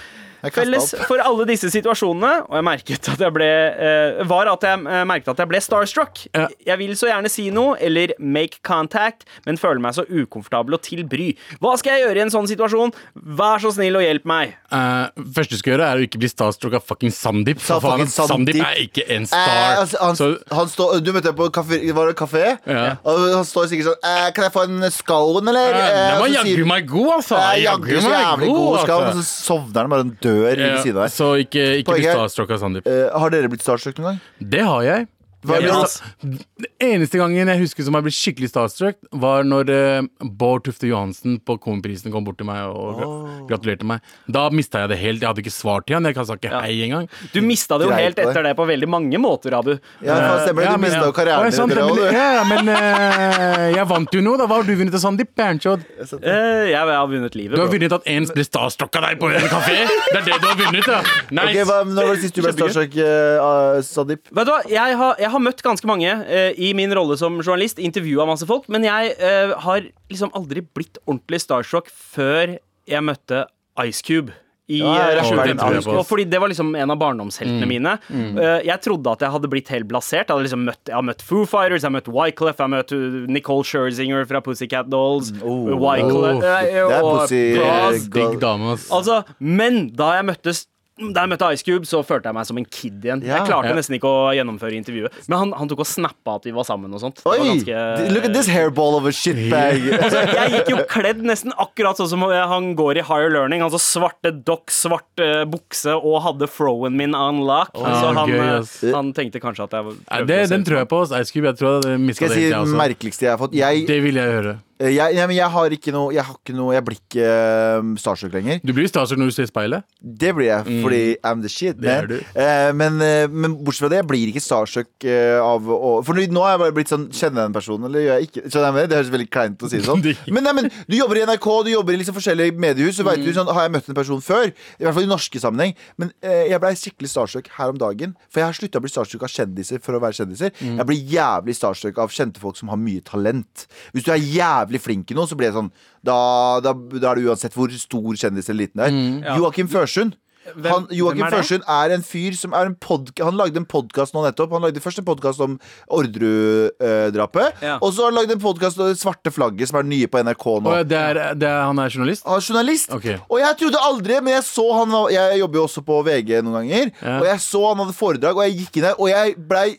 [0.53, 4.81] Felles for alle disse situasjonene, og jeg merket at jeg ble, uh, var at jeg
[4.85, 6.21] uh, merket at jeg ble starstruck.
[6.35, 6.47] Ja.
[6.71, 10.83] Jeg vil så gjerne si noe, eller make contact, men føler meg så ukomfortabel og
[10.85, 11.31] til bry.
[11.63, 12.93] Hva skal jeg gjøre i en sånn situasjon?
[13.39, 14.55] Vær så snill og hjelp meg.
[14.71, 17.63] Uh, første du skal gjøre, er å ikke bli starstruck av fucking Sandeep.
[17.63, 18.59] Sa fucking Sandeep.
[18.59, 19.81] Sandeep er ikke en star.
[19.81, 22.45] altså, han, Så, han stå, du møtte på kafé, var det kafé?
[22.65, 22.97] Ja.
[23.07, 25.75] Og han står sikkert sånn Kan jeg få en skål, eller?
[25.75, 27.41] Uh, den var jaggu meg god, altså.
[27.61, 29.21] Jaggu jævlig god altså.
[29.21, 31.13] så sovner han bare og dør ved siden av deg.
[31.15, 32.89] så ikke, ikke bli starstruck av Sandeep.
[32.89, 34.49] Eh, har dere blitt starstruck noen gang?
[34.55, 35.07] Det har jeg.
[35.45, 35.81] Ble Ja.
[36.21, 36.39] Den
[36.81, 41.37] eneste gangen jeg husker som jeg ble skikkelig starstruck, var når eh, Bård Tufte Johansen
[41.45, 44.01] på Komiprisen kom bort til meg og gra- gratulerte meg.
[44.31, 45.21] Da mista jeg det helt.
[45.21, 46.05] Jeg hadde ikke svart til han.
[46.09, 47.09] Jeg sa ikke hei engang.
[47.33, 49.75] Du mista det jo Greit helt etter det på veldig mange måter, Abu.
[50.03, 50.73] Ja, stemmer det.
[50.75, 54.37] Du mista jo karrieren ja, din òg, ja, men eh, jeg vant jo noe.
[54.39, 55.83] Da Hva har du vunnet av Sandeep Bernchod.
[55.99, 57.55] Jeg, uh, jeg har vunnet livet.
[57.55, 57.75] Du har bro.
[57.77, 59.77] vunnet at en ble starstruck av deg på en kafé?
[59.85, 60.99] Det er det du har vunnet, ja.
[61.35, 61.45] Nice.
[61.45, 64.21] Ok, hva, Når var det sist du ble starstruck, uh, Sandeep?
[64.31, 67.37] Vet du hva, jeg har, jeg har møtt ganske mange eh, i min rolle som
[67.41, 73.03] journalist, intervjua masse folk, men jeg eh, har liksom aldri blitt ordentlig starstruck før jeg
[73.05, 73.45] møtte
[73.85, 74.33] Ice Cube.
[74.65, 75.85] I, Ja, jeg eh, jeg ass.
[75.85, 77.91] Og fordi det var liksom en av barndomsheltene mine.
[78.09, 80.31] Eh, jeg trodde at jeg hadde blitt helt blasert.
[80.33, 82.93] Jeg, liksom møtt, jeg har møtt Foo Fighters, jeg har møtt Wyclef, jeg har møtt
[82.97, 85.29] uh, Nicole Scherzinger fra Pussycat Dolls.
[85.43, 85.69] Oh.
[85.69, 86.41] Wyclef, Oh.
[86.41, 88.73] eh, Det er pussy, eh, Digg dame.
[88.89, 92.57] Altså, men da jeg møttes da jeg møtte Ice Cube, så følte jeg meg som
[92.61, 93.21] en kid igjen.
[93.25, 93.41] Ja.
[93.41, 93.75] jeg klarte Ja.
[93.75, 95.11] nesten ikke å gjennomføre intervjuet.
[95.27, 97.19] Men han, han tok og snappa at vi var sammen og sånt.
[97.27, 97.35] Oi!
[97.43, 99.83] ganske- Look at this hairball of a shitbag.
[100.05, 103.61] Altså, jeg gikk jo kledd nesten akkurat sånn som han går i Higher Learning.
[103.65, 107.75] Altså svarte dock, svart uh, bukse og hadde froen min on lock.
[107.75, 111.01] så han, gøy, eh, han tenkte kanskje at jeg det, den tror jeg på.
[111.03, 111.11] ass.
[111.11, 111.51] Ice Cube.
[111.51, 113.53] Jeg tror jeg Skal jeg si det merkeligste jeg har fått?
[113.57, 114.55] Jeg, Det vil jeg høre.
[114.79, 117.25] Eh, jeg, jeg, men jeg har ikke noe Jeg har ikke noe Jeg blir ikke
[117.29, 118.59] uh, starstruck lenger.
[118.65, 119.85] Du blir starstruck når du ser speilet.
[120.01, 121.85] Det blir jeg, fordi I'm the shit, Mm.
[121.85, 122.07] Man.
[122.07, 122.15] du.
[122.39, 126.15] Eh, men, uh, men bortsett fra det, jeg blir ikke starstruck uh, av å For
[126.15, 128.43] nå har jeg bare blitt sånn Kjenner jeg den personen, eller gjør jeg ikke?
[128.51, 128.97] Skjønner jeg det?
[128.99, 130.03] høres veldig kleint å si det sånn.
[130.35, 133.19] Men, nei, men du jobber i NRK, du jobber i liksom forskjellige mediehus, så vet
[133.19, 133.25] Mm.
[133.25, 134.49] du sånn Har jeg møtt en person før?
[134.79, 135.71] I hvert fall i norske sammenheng.
[136.01, 138.15] Men jeg blei skikkelig starstruck her om dagen.
[138.29, 140.51] For jeg har slutta å bli starstruck av kjendiser for å være kjendiser.
[140.59, 140.77] Mm.
[140.81, 143.67] Jeg blir jævlig starstruck av kjente folk som har mye talent.
[143.95, 145.71] Hvis du er jævlig flink i noe, så blir det sånn
[146.05, 146.17] Da,
[146.63, 148.95] da, da er det uansett hvor stor kjendis eller liten det er.
[148.95, 149.39] Mm.
[149.39, 150.17] Joakim Førsund.
[150.45, 151.39] Han, Joakim hvem er det?
[151.41, 152.77] Førsund er en fyr som er en
[153.25, 154.53] Han lagde en podkast nå nettopp.
[154.53, 155.57] Han lagde først en podkast om
[155.89, 157.61] Orderud-drapet.
[157.65, 157.77] Ja.
[157.81, 160.21] Og så har han lagd en podkast om Det svarte flagget, som er nye på
[160.21, 160.73] NRK nå.
[160.73, 162.25] Og det er, det er, han er journalist?
[162.27, 162.93] Han er journalist.
[162.95, 163.17] Okay.
[163.29, 166.59] Og jeg trodde aldri, men jeg så han Jeg jobber jo også på VG noen
[166.61, 166.93] ganger.
[167.01, 167.19] Ja.
[167.19, 169.69] Og jeg så han hadde foredrag, og jeg gikk inn der, og jeg blei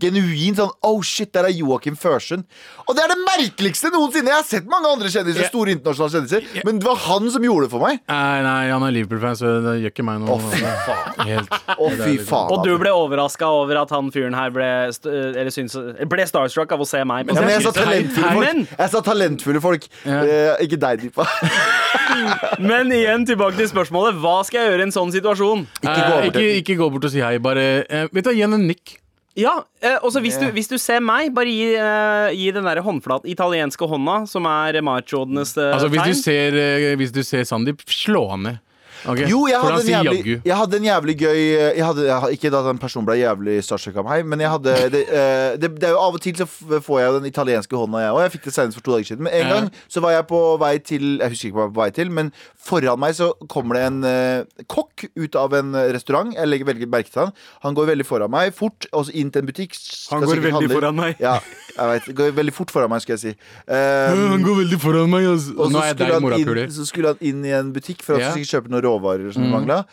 [0.00, 2.46] genuint sånn Oh shit, der er Joakim Førsund.
[2.84, 4.32] Og det er det merkeligste noensinne!
[4.32, 5.52] Jeg har sett mange andre kjendiser, yeah.
[5.52, 8.00] store internasjonale kjendiser, men det var han som gjorde det for meg.
[8.10, 10.28] Nei, nei, han er Liverpool-fan, så det gjør ikke ikke meg nå.
[10.30, 11.18] Å, fy faen.
[11.30, 11.56] Helt.
[11.74, 12.52] Å, fy faen.
[12.54, 15.76] Og du ble overraska over at han fyren her ble, st eller syns,
[16.10, 17.30] ble starstruck av å se meg.
[17.32, 18.74] Ja, men jeg sa talentfulle folk.
[18.78, 19.88] Jeg sa talentfulle folk.
[20.04, 20.20] Ja.
[20.24, 21.26] Eh, ikke deg, Dipa.
[22.70, 24.18] Men igjen tilbake til spørsmålet.
[24.22, 25.64] Hva skal jeg gjøre i en sånn situasjon?
[25.82, 27.36] Ikke gå Eh, ikke, ikke gå bort og si hei.
[27.42, 28.98] Bare eh, Vet du gi henne en nikk.
[29.34, 32.78] Ja, eh, også hvis, du, hvis du ser meg, bare gi, eh, gi den der
[32.86, 36.12] håndflat, italienske hånda, som er machodenes eh, Altså, hvis tegn.
[36.14, 38.60] du ser, eh, hvis du ser Sandeep, slå han ned.
[39.04, 39.20] Ok?
[39.28, 41.40] Jo, jeg hadde, en jævlig, jeg hadde en jævlig gøy
[41.76, 44.76] jeg hadde, jeg, Ikke da den personen ble jævlig starstruck av meg, men jeg hadde
[44.94, 47.76] det, eh, det, det er jo Av og til så får jeg jo den italienske
[47.78, 48.20] hånda, jeg òg.
[48.24, 49.26] Jeg fikk det senest for to dager siden.
[49.26, 51.76] Men en gang så var jeg på vei til Jeg husker ikke hva jeg var
[51.76, 52.32] på vei til, men
[52.64, 56.32] foran meg så kommer det en eh, kokk ut av en eh, restaurant.
[56.34, 57.32] Jeg legger veldig merke til han.
[57.64, 59.76] Han går veldig foran meg, fort, og så inn til en butikk.
[59.76, 60.78] skal Han går sikkert veldig handle.
[60.78, 61.20] foran meg.
[61.22, 61.34] Ja,
[61.76, 63.34] jeg vet, Går veldig fort foran meg, skal jeg si.
[63.68, 65.28] Eh, Han går veldig foran meg.
[65.34, 65.54] Altså.
[65.58, 66.72] og Nå er jeg skulle, deg, han morapuler.
[66.78, 68.32] så skulle han inn i en butikk for å Ja.
[68.32, 69.84] sikkert kjøpe noen råvarer som mangla.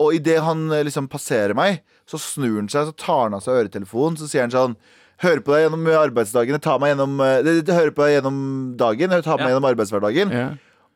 [0.00, 3.42] Og idet han eh, liksom passerer meg, så snur han seg, så tar han av
[3.44, 4.76] seg øretelefonen, så sier han sånn
[5.20, 6.56] Hører på deg gjennom arbeidsdagen.
[6.64, 8.38] Ta meg gjennom, eh, det, det, hører på deg gjennom
[8.80, 9.10] dagen.
[9.20, 9.50] Ta meg Ja.
[9.52, 10.30] gjennom arbeidshverdagen.
[10.32, 10.46] Ja,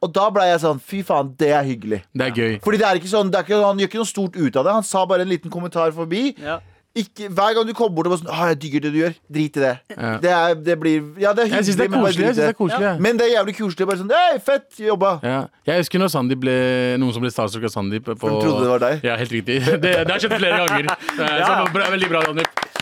[0.05, 2.03] Og da ble jeg sånn Fy faen, det er hyggelig.
[2.13, 2.53] det er gøy.
[2.65, 4.69] Fordi det er ikke sånn, det er ikke, Han gjør ikke noe stort ut av
[4.69, 4.79] det.
[4.83, 6.35] Han sa bare en liten kommentar forbi.
[6.45, 6.61] Ja.
[6.95, 9.15] Ikke, hver gang du kommer bort og bare sånn Å, jeg digger det du gjør.
[9.37, 9.73] Drit i det.
[9.97, 10.11] Ja.
[10.23, 12.27] Det, er, det blir Ja, det er Jeg syns det hyggelig, er men bare koselig.
[12.27, 12.93] Jeg drit i synes det er koselig ja.
[13.07, 13.89] Men det er jævlig koselig.
[13.91, 15.11] Bare sånn Hei, fett jobba.
[15.27, 15.41] Ja.
[15.67, 16.55] Jeg husker når Sandeep ble
[17.03, 18.07] noen som ble starstruck av Sandeep.
[18.13, 19.03] På, de trodde det var deg?
[19.11, 19.59] Ja, helt riktig.
[19.85, 20.95] Det, det har skjedd flere ganger.
[21.15, 22.74] Eh, Så det bra, veldig bra, Sandeep.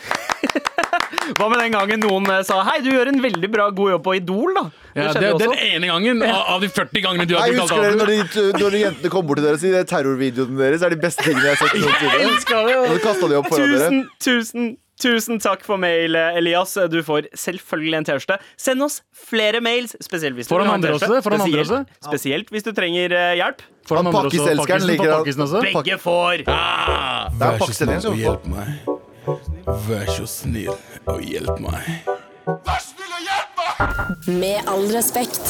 [1.39, 4.05] Hva med den gangen noen eh, sa Hei, du gjør en veldig bra god jobb
[4.07, 4.65] på Idol, da?
[4.93, 7.61] Ja, skjedde det, jo den ene gangen av, av de 40 gangene du har Jeg
[7.63, 9.91] husker dere når, de, når de jentene kom bort til dere og sier det er
[9.95, 12.23] terrorvideoene deres er de beste tingene jeg har sett noensinne.
[12.29, 13.89] elsker det, Og så kastet de opp foran dere.
[13.89, 14.71] Tusen, tusen,
[15.03, 16.75] tusen takk for mail, eh, Elias.
[16.93, 18.37] Du får selvfølgelig en T-skjorte.
[18.61, 22.09] Send oss flere mails, spesielt hvis du Foran andre også, for spesielt, andre også.
[22.11, 23.65] Spesielt hvis du trenger eh, hjelp.
[23.89, 24.45] Foran andre også.
[24.53, 24.67] at-
[25.23, 25.65] pakkisen også.
[25.71, 26.45] Begge får.
[27.41, 28.43] Vær så snill som får.
[28.53, 28.99] meg.
[29.89, 30.73] Vær så snill
[31.11, 31.83] og hjelp meg.
[34.29, 35.43] Med all respekt.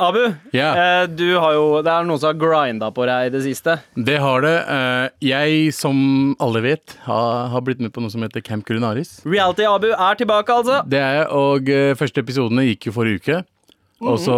[0.00, 0.22] Abu,
[0.56, 1.02] yeah.
[1.02, 3.74] eh, du har jo, det er noen som har grinda på deg i det siste.
[4.00, 4.54] Det har det.
[4.64, 5.98] Eh, Jeg, som
[6.40, 9.18] alle vet, har, har blitt med på noe som heter Camp Culinaris.
[9.28, 10.80] Reality-Abu er tilbake, altså.
[10.88, 13.42] Det er jeg, og eh, første episodene gikk jo forrige uke.
[14.00, 14.34] Og så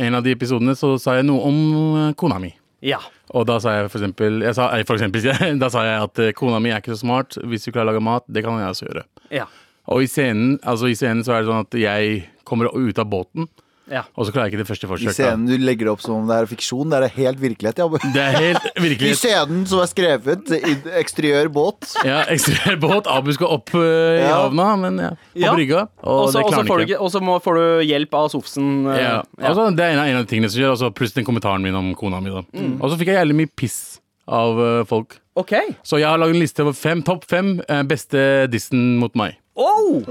[0.00, 1.60] en av de episodene så sa jeg noe om
[2.06, 2.54] eh, kona mi.
[2.82, 2.98] Ja.
[3.32, 5.26] Og da sa jeg for eksempel, jeg sa, for eksempel
[5.62, 7.38] Da sa jeg at eh, kona mi er ikke så smart.
[7.46, 9.04] Hvis du klarer å lage mat, det kan jeg også gjøre.
[9.32, 9.46] Ja.
[9.92, 13.08] Og i scenen, altså i scenen så er det sånn at jeg kommer ut av
[13.10, 13.48] båten,
[13.90, 14.02] ja.
[14.14, 15.10] og så klarer jeg ikke det første forsøket.
[15.10, 16.90] I scenen du legger det opp som om det er fiksjon.
[16.92, 17.80] Det er helt virkelighet.
[17.82, 17.86] Ja.
[18.14, 21.88] Det er helt I scenen som er skrevet i eksteriør båt.
[22.06, 23.10] Ja, eksteriør båt.
[23.10, 24.36] Abu skal opp uh, i Ja.
[24.44, 25.54] havna, men ja, på Ja.
[25.56, 25.86] brygga.
[26.02, 27.00] Og også, det klarer han ikke.
[27.00, 28.70] og så får du hjelp av Sofsen.
[28.86, 29.16] Uh, Ja.
[29.40, 31.62] Altså, det er en av, en av de tingene som skjer, altså, pluss den kommentaren
[31.64, 32.30] min om kona mi.
[32.30, 32.78] Mm.
[32.80, 35.18] Og så fikk jeg jævlig mye piss av uh, folk.
[35.34, 35.74] Okay.
[35.82, 37.56] Så jeg har laget en liste over fem, topp fem
[37.88, 39.38] beste dissen mot meg.
[39.56, 40.04] Oh!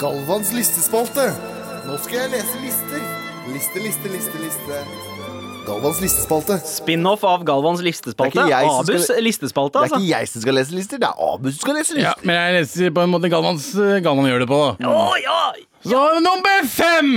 [0.00, 1.30] Galvans listespalte.
[1.92, 3.00] Nå skal jeg lese lister.
[3.52, 4.76] Liste, liste, liste, liste.
[5.66, 6.56] Galvans listespalte.
[6.64, 8.40] Spin-off av Galvans listespalte.
[8.40, 9.98] Abus skal- listespalte, Det er altså.
[10.00, 12.08] ikke jeg som skal lese lister, det er Abus som skal lese lister.
[12.08, 14.88] Ja, men jeg leser på en måte Galvans eh, Galvan gjør det på, da.
[14.88, 15.52] Å ja!
[15.84, 17.12] Så nummer fem!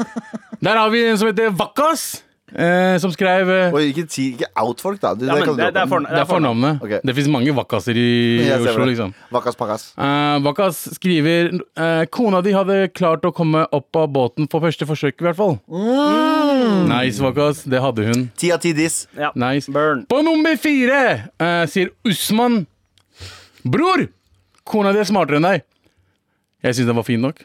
[0.66, 2.24] Der har vi en som heter Vakkas.
[2.50, 5.12] Eh, som skrev eh, Og ikke, si- ikke out folk, da.
[5.14, 6.10] Du, ja det men kan du det, det er droppe.
[6.10, 6.80] Det er fornavnet.
[6.82, 6.94] Ok.
[7.06, 8.06] Det fins mange Vakkaser i
[8.42, 8.88] Jeg ser Oslo, det.
[8.94, 9.14] liksom.
[9.30, 9.84] Vakkas pakkas.
[9.96, 14.88] Eh, Vakkas skriver eh, Kona di hadde klart å komme opp av båten på første
[14.88, 15.58] forsøk, i hvert fall.
[16.90, 17.62] Nice, Vakkas.
[17.70, 18.26] Det hadde hun.
[18.36, 19.06] Ti av ti diss.
[19.16, 19.30] ja.
[19.38, 19.70] Nice.
[19.70, 20.04] Burn.
[20.10, 21.00] På nummer fire
[21.38, 22.64] eh, sier Usman
[23.64, 24.06] Bror!
[24.64, 25.62] Kona di er smartere enn deg.
[26.64, 27.38] Jeg syns den var fin nok.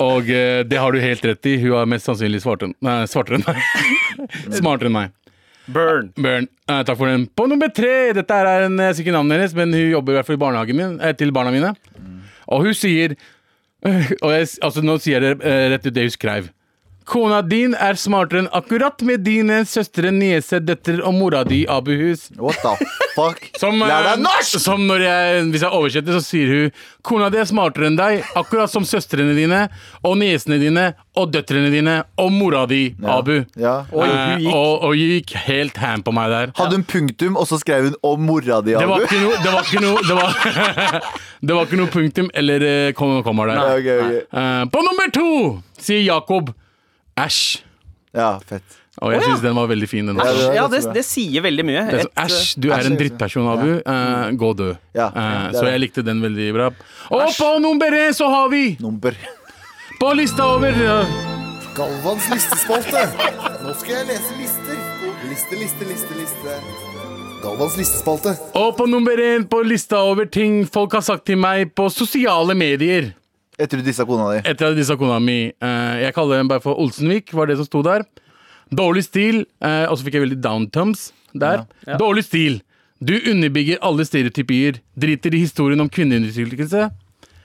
[0.00, 1.56] Og eh, det har du helt rett i.
[1.62, 3.60] Hun er mest sannsynlig svartere, nei, svartere enn meg.
[4.58, 5.18] Smartere enn meg.
[5.72, 6.08] Burn.
[6.16, 6.48] Burn.
[6.68, 7.28] Eh, takk for den.
[7.38, 8.12] På nummer tre!
[8.16, 10.38] Dette her er en, jeg husker ikke navnet hennes, men hun jobber i hvert fall
[10.38, 11.74] i barnehagen min, eh, til barna mine.
[12.52, 13.16] Og hun sier
[14.22, 16.50] Og jeg, altså, nå sier jeg det eh, rett ut det hun skrev.
[17.04, 22.28] Kona din er smartere enn akkurat med dine søstre, niese, døtre og mora di, Abuhus.
[22.38, 22.76] What the
[23.16, 23.42] fuck?
[23.60, 24.58] Som, Lær eh, deg norsk!
[24.62, 26.70] Som når jeg, hvis jeg oversetter, så sier hun
[27.02, 29.64] Kona di er smartere enn deg, akkurat som søstrene dine
[30.06, 30.84] og niesene dine
[31.18, 33.42] og døtrene dine og mora di, Abu.
[33.60, 33.82] Ja.
[33.92, 34.54] Oi, hun Eh, gikk.
[34.54, 36.52] og, og gikk helt ham på meg der.
[36.56, 39.04] Hadde hun punktum, og så skrev hun 'og mora di, Det var Abu?
[39.10, 40.30] ikke noe Det var ikke noe, det var,
[41.46, 43.54] det var ikke noe punktum eller kommer kom, der.
[43.58, 44.26] Nei, okay, ok.
[44.32, 45.28] Eh, på nummer to
[45.82, 46.54] sier Jakob
[47.18, 47.62] æsj.
[48.12, 48.78] Ja, fett.
[49.00, 49.28] Og jeg oh, ja.
[49.30, 50.08] syns den var veldig fin.
[50.10, 51.84] Den Ja, det Ja, det, det sier veldig mye.
[51.88, 53.70] Æsj, Et, Æsj, eh, du er en drittperson, Abu.
[53.80, 54.74] Eh, gå død.
[54.94, 56.70] Ja, uh, så jeg likte den veldig bra.
[57.08, 59.16] Og på nummer én så har vi Nummer.
[60.00, 61.32] på lista over uh...
[61.72, 63.06] Galvans listespalte.
[63.64, 64.76] Nå skal jeg lese lister.
[65.30, 66.58] Liste, liste, liste, liste.
[67.42, 68.36] Galvans listespalte.
[68.60, 72.54] Og på nummer én på lista over ting folk har sagt til meg på sosiale
[72.54, 73.14] medier.
[73.62, 74.42] Etter du dissa kona di.
[74.50, 77.68] Etter at dissa kona mi eh, Jeg kaller den bare for Olsenvik, var det som
[77.68, 78.04] sto der.
[78.72, 81.66] Dårlig stil, eh, og så fikk jeg veldig downtums der.
[81.86, 81.98] Ja.
[82.00, 82.60] Dårlig stil.
[83.02, 84.78] Du underbygger alle stereotypier.
[84.98, 86.90] Driter i historien om kvinneundertrykkelse.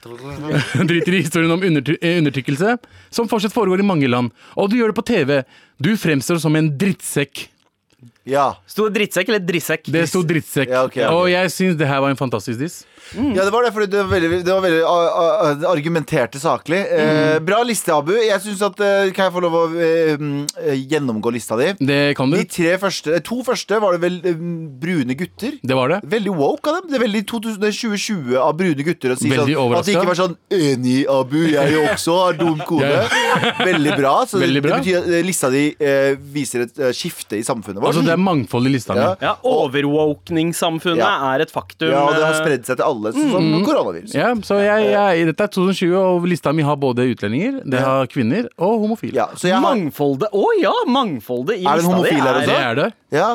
[0.88, 2.76] Driter i historien om undertry eh, undertrykkelse,
[3.10, 4.30] som fortsatt foregår i mange land.
[4.56, 5.40] Og du gjør det på TV.
[5.82, 7.48] Du fremstår som en drittsekk.
[8.28, 8.52] Ja.
[8.68, 9.88] Sto det drittsekk eller drissekk?
[9.90, 10.70] Det sto drittsekk.
[10.70, 11.16] Ja, ok, ok.
[11.16, 12.82] Og jeg syns det her var en fantastisk diss.
[13.14, 14.82] Ja, det var det, for det var veldig, det var veldig
[15.68, 16.80] argumenterte saklig.
[16.92, 18.12] Eh, bra liste, Abu.
[18.16, 21.70] Jeg synes at eh, Kan jeg få lov å eh, mm, eh, gjennomgå lista di?
[21.80, 22.36] Det kan du.
[22.38, 24.42] De tre første, eh, to første var det vel eh,
[24.82, 25.56] brune gutter.
[25.62, 26.00] Det var det.
[26.12, 26.90] Veldig woke av dem.
[26.92, 29.88] Det er veldig 2000 det er 2020 av brune gutter å si Veldig sånn, at
[29.88, 32.92] de ikke var sånn Enig, Abu, jeg også har dum kone.
[33.70, 34.14] Veldig bra.
[34.28, 34.78] Så Veldig bra.
[34.78, 35.64] det betyr at lista di
[36.34, 37.92] viser et skifte i samfunnet vårt.
[37.92, 39.02] Altså, det er mangfold i lista mi.
[39.04, 39.14] Ja.
[39.22, 41.34] Ja, Overwokening-samfunnet Ja.
[41.34, 41.90] er et faktum.
[41.90, 44.14] ja, og det har spredd seg til alle, sånn som koronavirus.
[44.14, 48.06] Ja, så jeg, jeg, dette er 2020, og lista mi har både utlendinger, det har
[48.10, 49.14] kvinner og homofile.
[49.16, 52.40] Ja, så har, Mangfoldet Å ja, mangfoldet i lista Er det en homofil her er
[52.42, 52.50] også?
[52.50, 52.88] Det er det.
[53.18, 53.30] ja.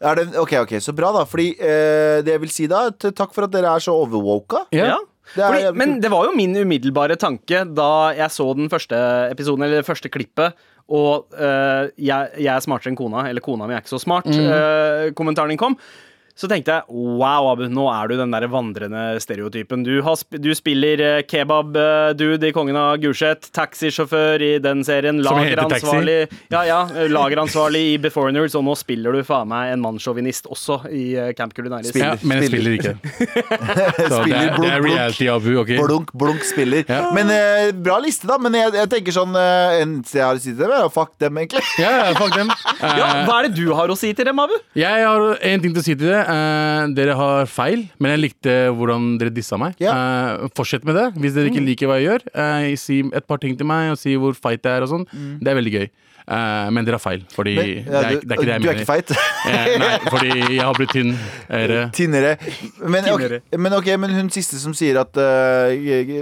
[0.00, 3.44] Det, ok, ok, så bra da Fordi eh, det jeg vil si da Takk for
[3.44, 4.94] at dere er så overwoka Ja.
[4.94, 4.98] Ja.
[5.34, 8.96] Det er Fordi, men det var jo min umiddelbare tanke da jeg så den første
[9.30, 10.56] episoden, eller det første klippet,
[10.90, 14.26] og eh, jeg, jeg er smartere enn kona, eller kona mi er ikke så smart,
[14.26, 14.48] Mm.
[14.56, 15.76] eh, kommentaren din kom.
[16.38, 16.84] Så tenkte jeg
[17.20, 19.82] wow, Abu, nå er du den der vandrende stereotypen.
[19.84, 25.20] Du, har, sp- du spiller eh, kebab-dude i Kongen av Gulset, taxisjåfør i den serien,
[25.24, 25.84] Som heter Taxi.
[25.86, 26.16] lageransvarlig
[26.54, 30.80] Ja, ja, eh, lageransvarlig i Beforeigners, og nå spiller du faen meg en mannssjåvinist også
[30.90, 31.90] i eh, Camp Culinaris.
[31.92, 32.16] Spiller.
[32.16, 32.94] Ja, men jeg spiller ikke.
[34.10, 34.86] Så det, er, det er blunk, blunk.
[34.86, 35.72] reality-abu, OK?
[35.84, 37.02] Blunk, blunk spiller Ja.
[37.14, 40.40] Men eh, bra liste da Men jeg, jeg tenker sånn eh, En jeg har å
[40.42, 42.50] si til dem er, Fuck dem egentlig Ja, ja, fuck dem.
[42.80, 44.54] Ja, Eh, hva er det du har å si til dem, Abu?
[44.78, 46.19] Jeg har en ting til å si til det.
[46.20, 49.78] Eh, dere har feil, men jeg likte hvordan dere dissa meg.
[49.82, 49.94] Ja.
[49.94, 51.08] Eh, fortsett med det.
[51.20, 53.98] Hvis dere ikke liker hva jeg gjør, eh, si et par ting til meg og
[54.00, 55.06] si hvor feit jeg er og sånn.
[55.40, 55.90] Det er veldig gøy.
[56.30, 58.52] Eh, men dere har feil, fordi Men, det, ja, er, du, det er ikke det
[58.54, 59.08] jeg du er ikke feit
[59.50, 61.78] Eh, nei, fordi jeg har blitt tynnere.
[61.96, 62.32] Tynnere.
[62.86, 63.24] Men, ok,
[63.58, 65.72] men okay, men hun siste som sier at uh,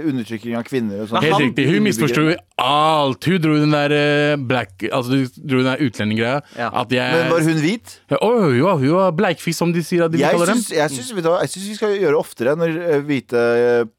[0.09, 1.67] Undertrykking av kvinner og sånn Helt riktig.
[1.69, 2.23] Hun misforsto
[2.59, 3.27] alt.
[3.29, 6.39] Hun dro den der eh, black Altså du dro den der utlendingsgreia.
[6.57, 6.71] Ja.
[6.89, 7.97] Men var hun hvit?
[8.15, 10.63] Å, hun var- hun var bleikfisk, som de sier at de Jeg kaller dem.
[10.73, 13.43] jeg, syns, du jeg syns vi skal gjøre oftere Når hvite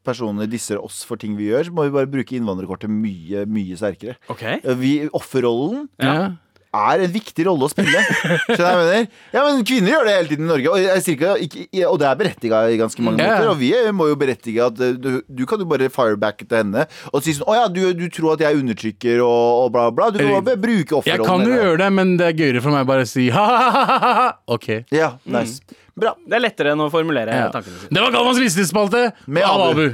[0.06, 3.78] personer disser oss for ting vi gjør Så må vi bare bruke innvandrerkortet mye, mye
[3.78, 6.30] sterkere Ok Eh, vi, Offerrollen Ja.
[6.70, 9.06] er en viktig rolle å spille Skjønner jeg mener?
[9.34, 12.06] Ja, men kvinner gjør det hele tiden i Norge Og, jeg sier ikke, og det
[12.06, 13.32] er berettiget i ganske mange Ja.
[13.40, 16.60] måter Og vi må jo berettige at eh, du, du kan jo bare fireback til
[16.60, 20.10] henne Og si sånn, åja, du, du tror at jeg undertrykker og, og bla bla
[20.14, 22.86] Du kan bare bruke Jeg kan jo gjøre det, men det er gøyere for meg
[22.86, 24.28] bare å si ha-ha-ha.
[24.54, 24.68] OK.
[24.94, 25.58] Ja, nice
[26.00, 27.50] Bra Det er lettere enn å formulere Ja.
[27.50, 27.90] tankene sine.
[27.98, 29.70] Det var Galvans listespalte Med Abu.
[29.74, 29.86] Abu.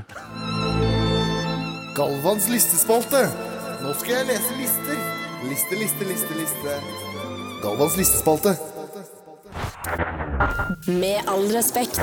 [1.96, 3.22] Galvans listespalte.
[3.80, 4.95] Nå skal jeg lese lister.
[5.48, 6.72] Liste, liste, liste, liste.
[7.62, 8.56] Galvans listespalte.
[10.87, 12.02] Med all respekt.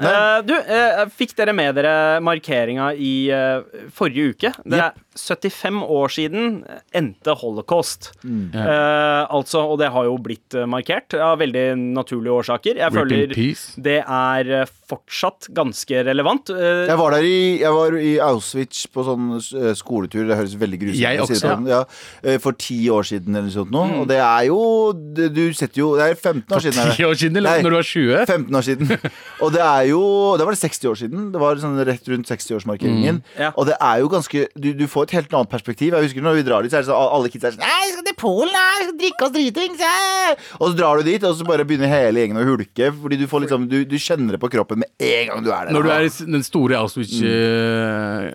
[0.00, 1.94] Eh, du, eh, fikk dere med dere
[2.24, 3.60] markeringa i eh,
[3.94, 4.52] forrige uke?
[4.64, 6.60] Det er 75 år siden
[6.94, 8.12] endte holocaust.
[8.22, 8.52] Mm.
[8.54, 11.64] Uh, altså, og det har jo blitt eh, markert av veldig
[11.96, 12.78] naturlige årsaker.
[12.78, 13.34] Jeg Rip føler
[13.82, 16.52] det er eh, fortsatt ganske relevant.
[16.54, 19.32] Uh, Jeg var der i, jeg var i Auschwitz på sånn
[19.78, 20.28] skoletur.
[20.28, 21.40] Det høres veldig grusomt ut.
[21.40, 21.82] Sånn, Ja,
[22.22, 23.84] eh, for ti år siden eller noe sånt nå.
[24.02, 24.60] Og det er jo
[24.94, 26.78] Du setter jo Det er 15 år siden.
[26.80, 26.96] For det.
[27.00, 27.62] Ti år siden, eller Nei.
[27.66, 28.26] når du var 20?
[28.26, 29.10] 15 år siden.
[29.44, 30.02] Og det er jo
[30.38, 31.28] Da var det 60 år siden.
[31.34, 33.22] Det var sånn rett rundt 60-årsmarkeringen.
[33.38, 33.52] Ja.
[33.56, 35.94] Og det er jo ganske du, du får et helt annet perspektiv.
[35.94, 37.80] Jeg husker når vi drar dit, så er det sånn alle kids er sånn Nei,
[37.86, 39.84] vi skal til Polen, nei, skal drikke oss dritings!
[39.86, 42.90] eh!» Og så drar du dit, og så bare begynner hele gjengen å hulke.
[43.02, 45.68] Fordi du får liksom Du, du kjenner det på kroppen med en gang du er
[45.68, 45.74] der.
[45.76, 46.80] Når du er i den store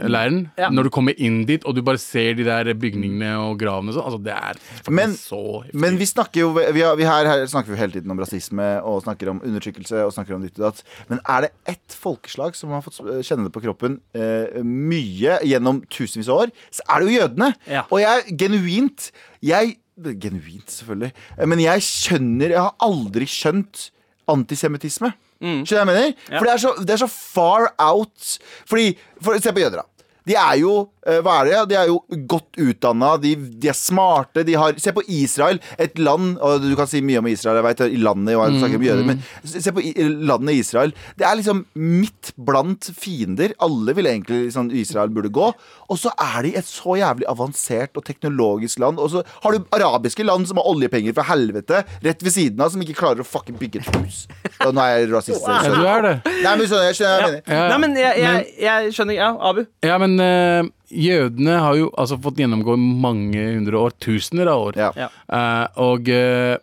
[0.06, 0.70] Auschwitz-leiren, Ja.
[0.70, 3.96] når du kommer inn dit og du bare ser de der bygningene og gravene og
[3.98, 5.74] sånn, altså det er faktisk Men- så heftig.
[5.82, 8.82] Men vi snakker jo vi har, vi her, her snakker vi hele tiden om rasisme
[8.84, 10.84] og snakker om undertrykkelse og snakker om ditt og datt.
[11.10, 15.40] Men er det ett folkeslag som har fått eh, kjenne det på kroppen eh, mye
[15.44, 17.56] gjennom tusenvis av år, så er det jo jødene.
[17.68, 17.84] Ja.
[17.92, 21.14] Og jeg genuint Jeg Genuint, selvfølgelig.
[21.40, 23.92] Eh, Men jeg skjønner Jeg har aldri skjønt
[24.28, 25.14] antisemittisme.
[25.40, 26.14] Skjønner du hva jeg mener?
[26.32, 26.38] Ja.
[26.40, 28.38] For det er, så, det er så far out.
[28.68, 29.95] Fordi, for, Se på jøder, da.
[30.26, 30.72] De er jo
[31.06, 31.60] eh, hva er det?
[31.70, 34.44] De er jo godt utdanna, de, de er smarte.
[34.48, 37.68] De har, se på Israel, et land Og du kan si mye om Israel, jeg
[37.68, 39.94] vet, i landet og jeg snakker om jøder, men se se på i-
[40.26, 40.94] landet Israel.
[41.18, 43.54] Det er liksom midt blant fiender.
[43.62, 45.52] Alle vil egentlig liksom, Israel burde gå.
[45.90, 48.98] Og så er de et så jævlig avansert og teknologisk land.
[49.00, 52.72] Og så har du arabiske land som har oljepenger fra helvete rett ved siden av,
[52.74, 54.24] som ikke klarer å fucking bygge et hus.
[54.66, 55.46] Og nå er jeg rasist.
[55.46, 56.16] Ja, du er det.
[56.42, 57.56] Nei, men skjønner, jeg skjønner hva jeg mener.
[57.56, 57.68] Ja.
[57.70, 59.62] Nei, men jeg, jeg, jeg skjønner Ja, Abu.
[59.86, 64.78] Ja, men eh, jødene har jo altså fått gjennomgå mange hundre år, tusener av år.
[64.80, 64.92] Ja.
[64.96, 65.10] Ja.
[65.32, 66.58] Eh, og eh,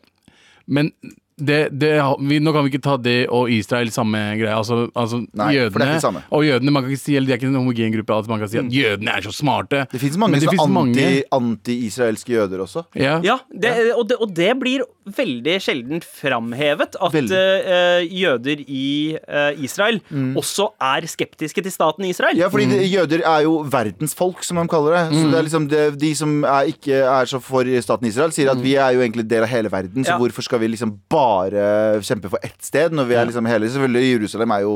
[0.67, 0.93] Men
[1.43, 1.88] det, det,
[2.29, 4.53] vi, nå kan vi ikke ta det og Israel samme greie.
[4.55, 6.21] Altså, altså Nei, jødene samme.
[6.31, 8.15] og jødene Man kan ikke si eller De er ikke en homogen gruppe.
[8.15, 9.81] Altså, man kan si at jødene er så smarte.
[9.91, 10.37] Det fins mange
[11.33, 12.85] anti-israelske anti- jøder også.
[12.95, 13.17] Ja.
[13.25, 19.51] Ja, det, og, det, og det blir veldig sjelden framhevet at eh, jøder i uh,
[19.62, 19.99] Israel
[20.38, 22.38] også er skeptiske til staten Israel.
[22.38, 25.03] Ja, fordi det, jøder er jo verdensfolk, som de kaller det.
[25.17, 28.53] Så det er liksom det, De som er, ikke er så for staten Israel, sier
[28.53, 30.19] at vi er jo egentlig del av hele verden, så Ja.
[30.21, 34.19] hvorfor skal vi liksom bare kjempe for ett sted, når vi er liksom hele Selvfølgelig,
[34.19, 34.73] Jerusalem er jo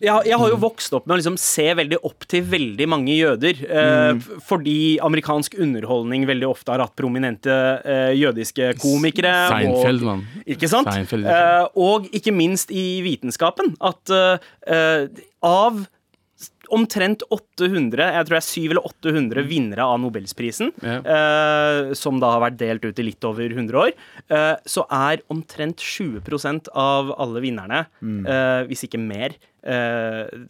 [0.00, 3.14] jeg, jeg har jo vokst opp med å liksom se veldig opp til veldig mange
[3.14, 3.60] jøder.
[3.68, 7.52] uh, Fordi amerikansk underholdning veldig ofte har hatt prominente
[8.16, 9.59] jødiske komikere.
[9.60, 10.26] Seinfeld, mann.
[10.46, 10.88] ikke sant?
[10.88, 13.74] Seinfeld, Eh, og ikke minst i vitenskapen.
[13.80, 15.08] At eh, eh,
[15.42, 15.86] av
[16.70, 21.00] omtrent 800, jeg tror det er 700 eller 800 vinnere av Nobelsprisen, Ja.
[21.02, 23.90] eh, som da har vært delt ut i litt over 100 år,
[24.30, 29.34] eh, så er omtrent 20% av alle vinnerne, eh, hvis ikke mer,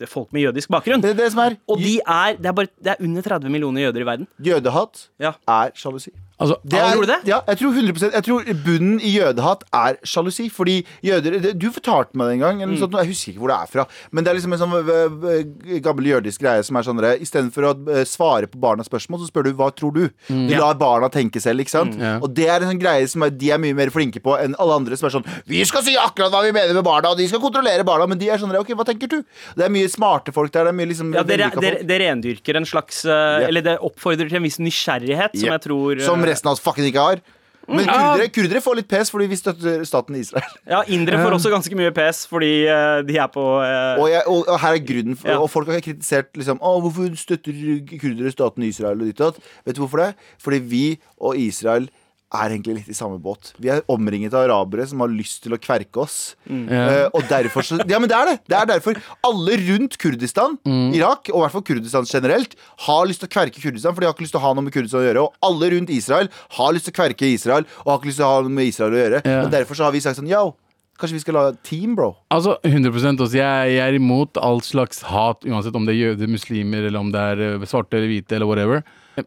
[0.06, 1.00] folk med jødisk bakgrunn.
[1.02, 1.56] Det er det som er.
[1.68, 4.26] Og de er, det er, bare, det er under 30 millioner jøder i verden.
[4.40, 5.32] Jødehat Ja.
[5.48, 6.12] er sjalusi.
[6.40, 7.18] Altså, Det er, det?
[7.28, 10.48] Ja, jeg tror 100% Jeg tror bunnen i jødehat er sjalusi.
[10.52, 12.62] Fordi jøder det, Du fortalte meg det en gang.
[12.62, 13.86] Eller noe sånt, jeg husker ikke hvor det er fra.
[14.10, 18.04] Men det er liksom en sånn gammel jødisk greie som er sånn Istedenfor å øh,
[18.08, 20.02] svare på barnas spørsmål, så spør du hva tror du.
[20.28, 21.64] Du lar barna tenke selv.
[21.64, 21.96] ikke sant?
[22.00, 22.16] Ja.
[22.20, 24.56] Og det er en sånn greie som er, de er mye mer flinke på enn
[24.60, 27.20] alle andre som er sånn Vi skal si akkurat hva vi mener med barna, og
[27.20, 28.08] de skal kontrollere barna.
[28.10, 29.20] Men de er sånn OK, hva tenker du?
[29.56, 30.68] Det er mye smarte folk der.
[30.68, 33.48] Det er mye liksom Ja, det, vellykka det, det rendyrker en slags yeah.
[33.48, 35.56] Eller det oppfordrer til en viss nysgjerrighet, som yeah.
[35.56, 37.22] jeg tror eh, Som resten av oss fucking ikke har.
[37.70, 40.54] Men kurdere, kurdere får litt pes fordi vi støtter staten Israel.
[40.72, 44.24] Ja, indere får også ganske mye pes fordi eh, de er på uh, Og, jeg,
[44.26, 45.38] og, og her er grunnen for, Ja.
[45.38, 47.54] Og folk har kritisert liksom Å, hvorfor støtter
[47.92, 49.50] kurdere staten Israel og ditt og datt?
[49.68, 50.10] Vet du hvorfor det?
[50.42, 50.84] Fordi vi
[51.20, 51.90] og Israel
[52.30, 53.52] er egentlig litt i samme båt.
[53.60, 56.36] Vi er omringet av arabere som har lyst til å kverke oss.
[56.46, 58.36] Eh, og derfor så Ja, men det er det!
[58.50, 60.56] Det er derfor alle rundt Kurdistan,
[60.94, 62.54] Irak, og i hvert fall Kurdistan generelt,
[62.86, 64.66] har lyst til å kverke Kurdistan, for de har ikke lyst til å ha noe
[64.66, 65.26] med Kurdistan å gjøre.
[65.26, 68.28] Og alle rundt Israel har lyst til å kverke Israel, og har ikke lyst til
[68.28, 69.22] å ha noe med Israel å gjøre.
[69.26, 69.44] Yeah.
[69.44, 70.52] Og derfor så har vi sagt sånn Yo,
[71.00, 72.12] kanskje vi skal lage et team, bro?
[72.32, 73.36] Altså 100 også.
[73.36, 77.12] Jeg, jeg er imot all slags hat, uansett om det er jøder, muslimer, eller om
[77.14, 78.84] det er eh, svarte eller hvite, eller whatever.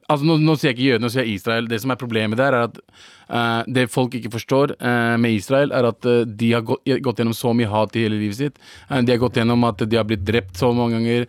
[0.09, 1.67] Altså Nå, nå sier jeg ikke jødene, nå sier jeg Israel.
[1.69, 5.73] Det som er problemet der, er at uh, det folk ikke forstår uh, med Israel,
[5.75, 8.63] er at uh, de har gått, gått gjennom så mye hat i hele livet sitt.
[8.89, 11.27] De har gått gjennom at de har blitt drept så mange ganger.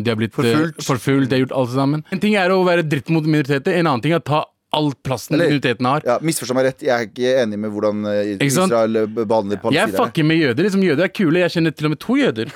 [0.00, 0.80] de har blitt Forfulgt.
[0.86, 1.28] forfulgt.
[1.30, 2.04] De har gjort alt sammen.
[2.14, 4.92] En ting er å være dritt mot minoriteter, en annen ting er å ta all
[5.02, 6.02] plassen Eller- minoriteten har.
[6.06, 8.36] Ja, Misforstå meg rett, jeg er ikke enig med hvordan eh?
[8.46, 9.96] Israel behandler behandler Jeg palestinerne.
[10.06, 10.62] fucker med jøder.
[10.68, 11.40] liksom Jøder er kule.
[11.40, 12.52] Jeg kjenner til og med to jøder.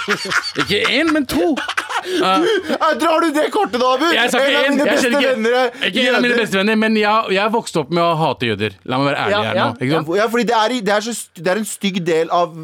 [0.60, 1.54] ikke én, men to.
[3.00, 4.06] Drar du det kortet da, Abu?
[4.14, 7.34] Jeg en av mine beste venner er ikke en av mine beste venner, men jeg,
[7.34, 8.76] jeg vokste vokst opp med å hate jøder.
[8.88, 9.78] La meg være ærlig her ja, nå.
[9.80, 10.10] Ikke sant?
[10.18, 12.54] Ja, fordi det er, det, er så, det er en stygg del av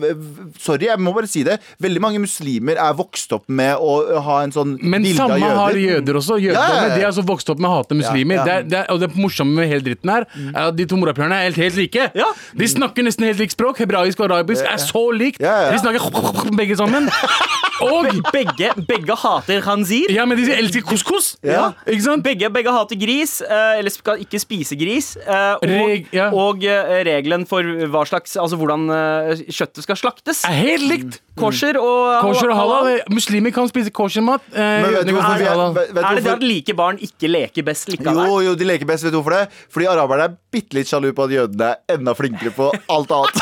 [0.61, 1.59] Sorry, jeg må bare si det.
[1.83, 5.41] Veldig mange muslimer er vokst opp med å ha en sånn Men bilde av samme
[5.41, 5.61] jøder.
[5.61, 6.39] har jøder også.
[6.41, 6.91] jødene Ja.
[6.91, 8.43] De har altså vokst opp med å hate muslimer.
[8.45, 10.99] Det er, det er, og det morsomme med hele dritten her er at de to
[11.01, 12.11] morapulerne er helt, helt like.
[12.19, 12.31] Ja.
[12.57, 13.81] De snakker nesten helt likt språk.
[13.83, 15.41] Hebraisk og arabisk er så likt.
[15.41, 16.11] De snakker
[16.61, 17.11] begge sammen.
[17.81, 20.11] Og begge, begge hater khanzir.
[20.13, 21.33] Ja, men de elsker couscous.
[21.47, 21.71] Ja.
[21.89, 22.25] Ikke sant?
[22.27, 25.15] Begge, begge hater gris, eh, eller skal ikke spise gris.
[25.21, 26.29] eh, og Reg- ja.
[26.35, 30.45] og eh, regelen for hva slags Altså hvordan eh, kjøttet skal slaktes.
[30.49, 31.21] Er helt likt.
[31.41, 33.01] Kosher og Kosher og halal.
[33.15, 34.43] Muslimer kan spise koshermat.
[34.53, 36.37] Eh, Men vet jødene kan hvorfor spise vi er, vet, vet Er det det hvorfor?
[36.37, 38.21] at like barn ikke leker best likevel?
[38.29, 39.07] Jo, jo, de leker best.
[39.07, 39.47] Vet du hvorfor det?
[39.73, 43.41] Fordi araberne er bitte litt sjalu på at jødene er enda flinkere på alt annet.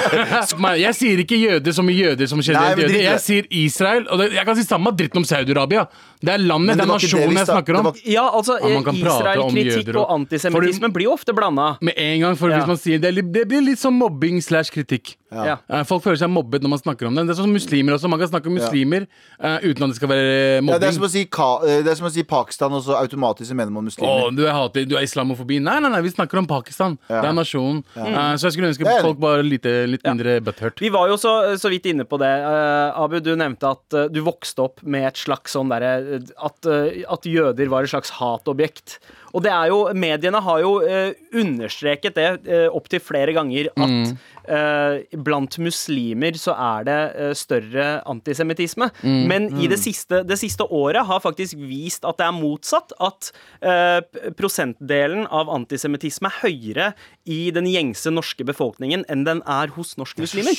[0.62, 2.94] Men Jeg sier ikke jøder som i jøder som Nei, generelt men jøder.
[2.94, 3.48] drit i Jeg sier sier
[3.80, 4.06] Israel.
[4.12, 5.86] Og det, jeg kan si samme dritten om Saudi-Arabia.
[6.20, 7.84] Det er landet, det det er nasjonen jeg snakker om.
[7.90, 11.76] var- Ja, altså, Ja, man kan prate om Israel-kritikk og antisemittisme blir jo ofte blanda.
[11.80, 12.58] Med en gang, for Ja.
[12.60, 15.16] hvis man sier det, det blir litt som mobbing slash kritikk.
[15.30, 15.56] Ja.
[15.70, 17.24] Eh, Folk føler seg mobbet når man snakker om det.
[17.28, 18.10] Det er sånn som muslimer også.
[18.10, 20.96] Man kan snakke om muslimer eh, uten at det skal være Ja, det, er mobbing.
[20.98, 23.56] som å si ka, eh, det er som å si Pakistan, og så automatisk så
[23.58, 24.26] mener man muslimer.
[24.26, 25.60] Å, du er hater, du er islamofobi.
[25.62, 26.98] Nei, nei, nei, vi snakker om Pakistan.
[27.08, 27.20] Ja.
[27.22, 27.82] Det er nasjonen.
[27.94, 30.82] Eh, så jeg skulle ønske Det er folk var litt, litt mindre butthurt.
[30.82, 32.30] Vi var jo så, så vidt inne på det.
[32.30, 36.28] Eh, Abu, du nevnte at eh, du vokste opp med et slags sånn derre eh,
[36.42, 38.98] at, eh, at jøder var et slags hatobjekt.
[39.32, 44.14] Og det er jo Mediene har jo uh, understreket det uh, opptil flere ganger at
[44.50, 48.88] eh, blant muslimer så er det eh, større antisemittisme.
[49.04, 52.92] Men i det siste, det siste året har faktisk vist at det er motsatt.
[52.98, 53.30] At
[53.62, 54.00] eh,
[54.38, 56.88] prosentdelen av antisemittisme er høyere
[57.30, 60.58] i den gjengse norske befolkningen enn den er hos norske muslimer.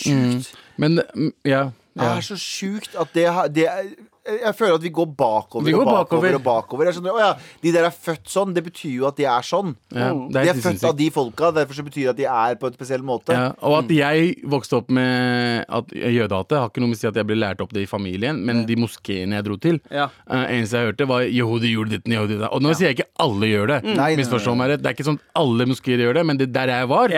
[0.80, 1.02] Men
[1.44, 1.68] ja, ja.
[2.00, 3.90] Det er så sjukt at det, har- det er,
[4.22, 6.36] Jeg føler at vi går bakover Vi går og bakover, bakover.
[6.38, 6.86] og bakover.
[6.86, 7.30] Jeg skjønner, å ja,
[7.64, 8.52] de der er født sånn.
[8.54, 9.72] Det betyr jo at de er sånn.
[9.90, 10.86] Ja, De er født sinnssykt.
[10.92, 13.34] av de folka, derfor så betyr det at de er på en spesiell måte.
[13.34, 17.08] Ja, og at jeg vokste opp med at jødehatet har ikke noe med å si
[17.10, 20.10] at jeg ble lært opp det i familien, men de moskeene jeg dro til, Ja.
[20.30, 22.38] eh, eneste jeg hørte, var jehudi gjorde ditten, jehudi.
[22.52, 23.96] Og nå sier jeg ikke alle gjør det.
[23.98, 24.82] Nei, Misforstå meg rett.
[24.84, 27.10] Det er ikke sånn at alle moskeer gjør det, men det der jeg var,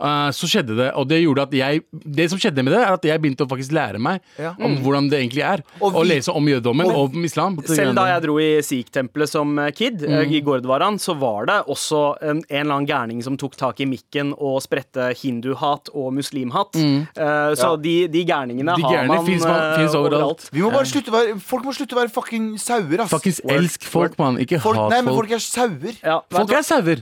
[0.00, 0.86] Eh, så skjedde det.
[0.96, 3.48] Og det gjorde at jeg Det som skjedde med det, er at jeg begynte å
[3.50, 4.54] faktisk lære meg Ja.
[4.58, 5.62] om hvordan det egentlig er.
[5.80, 7.58] Og vi, å lese om jødedommen og om islam.
[7.66, 10.32] Selv da jeg dro i Sikh-tempelet som eh, kid, eh, Mm.
[10.32, 13.84] i Gordwaran, så var det også en, en eller annen gærning som tok tak i
[13.84, 16.74] mikken og spredte hinduhat og muslimhat.
[16.76, 17.76] Uh, så Ja.
[17.76, 18.76] de, de gærningene Mm.
[18.76, 20.48] De har man finnes man- finnes overalt.
[20.52, 23.10] Vi må bare slutte å være Folk må slutte å være fucking sauer, ass.
[23.10, 24.36] Fuckings elsk folk, mann.
[24.38, 25.28] Ikke Folk, hat nei, men folk.
[25.28, 25.96] folk er sauer.
[26.02, 26.96] Ja, Folk er sauer.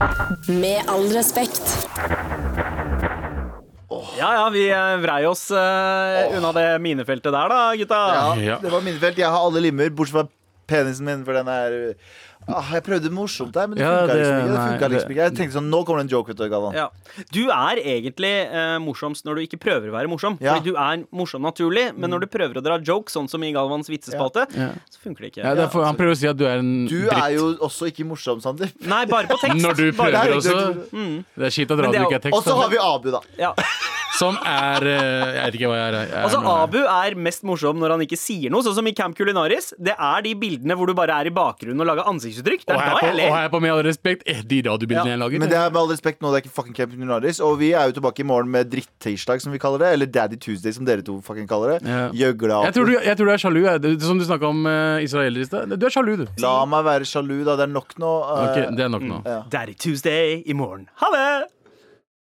[0.49, 2.67] Med all respekt.
[4.19, 8.01] Ja, ja, vi eh, vrei oss uh, unna det minefeltet der, da, gutta.
[8.43, 8.59] Ja.
[8.61, 9.17] Det var minefelt.
[9.17, 10.27] Jeg har alle limmer, bortsett fra
[10.69, 11.75] penisen min, for den er
[12.45, 14.49] ah, Jeg prøvde morsomt der, men det Ja, funka det- liksom ikke.
[14.49, 15.23] Det nei, liksom ikke.
[15.23, 16.75] Jeg tenkte sånn, Nå kommer det en joke, Ut, du, Galvan.
[16.77, 16.83] Ja.
[17.33, 20.37] Du er egentlig eh, morsomst når du ikke prøver å være morsom.
[20.45, 20.53] Ja.
[20.59, 23.49] Fordi du er morsom naturlig, men når du prøver å dra joke, sånn som i
[23.55, 24.69] Galvans vitsespalte, Ja.
[24.93, 25.43] så funker det ikke.
[25.47, 27.17] Ja, det er for, han prøver å si at du er en Du dritt.
[27.17, 28.69] er jo også ikke morsom, Sander.
[28.85, 29.57] Nei, bare på tekst.
[29.65, 30.57] Når du prøver det- også.
[30.93, 31.15] Mm.
[31.33, 32.37] Det er kjipt at radio ikke er tekst.
[32.37, 33.21] Og så har vi Abu, da.
[33.41, 33.53] Ja.
[34.19, 35.97] Som er eh, Jeg vet ikke hva jeg er.
[35.99, 38.93] Jeg er Altså, Abu er mest morsom når han ikke sier noe, sånn som i
[38.97, 39.71] Camp Culinaris.
[39.79, 42.65] Det er de bildene hvor du bare er i bakgrunnen og lager ansiktsuttrykk.
[42.67, 43.33] Det og er da på, jeg og ler.
[43.37, 45.43] her på Med all respekt, eh, de radiobildene Ja, jeg lager.
[45.45, 47.39] Men det er med all respekt nå, det er ikke fucking Camp Culinaris.
[47.45, 49.93] Og vi er jo tilbake i morgen med Dritt-tirsdag, som vi kaller det.
[49.97, 51.87] Eller Daddy Tuesday, som dere to fucking kaller det.
[51.87, 52.09] Ja.
[52.25, 52.63] Gjøgla.
[52.67, 53.61] jeg, tror du, jeg tror du er sjalu.
[53.69, 53.81] Jeg.
[53.85, 55.77] Det- Som du snakka om uh, israelere i stad.
[55.79, 56.25] Du er sjalu, du.
[56.43, 57.55] La meg være sjalu, da.
[57.59, 58.11] Det er nok nå.
[58.25, 59.21] Uh, okay, Det er nok nå.
[59.53, 60.87] Daddy Tuesday i morgen.
[61.03, 61.29] Ha det!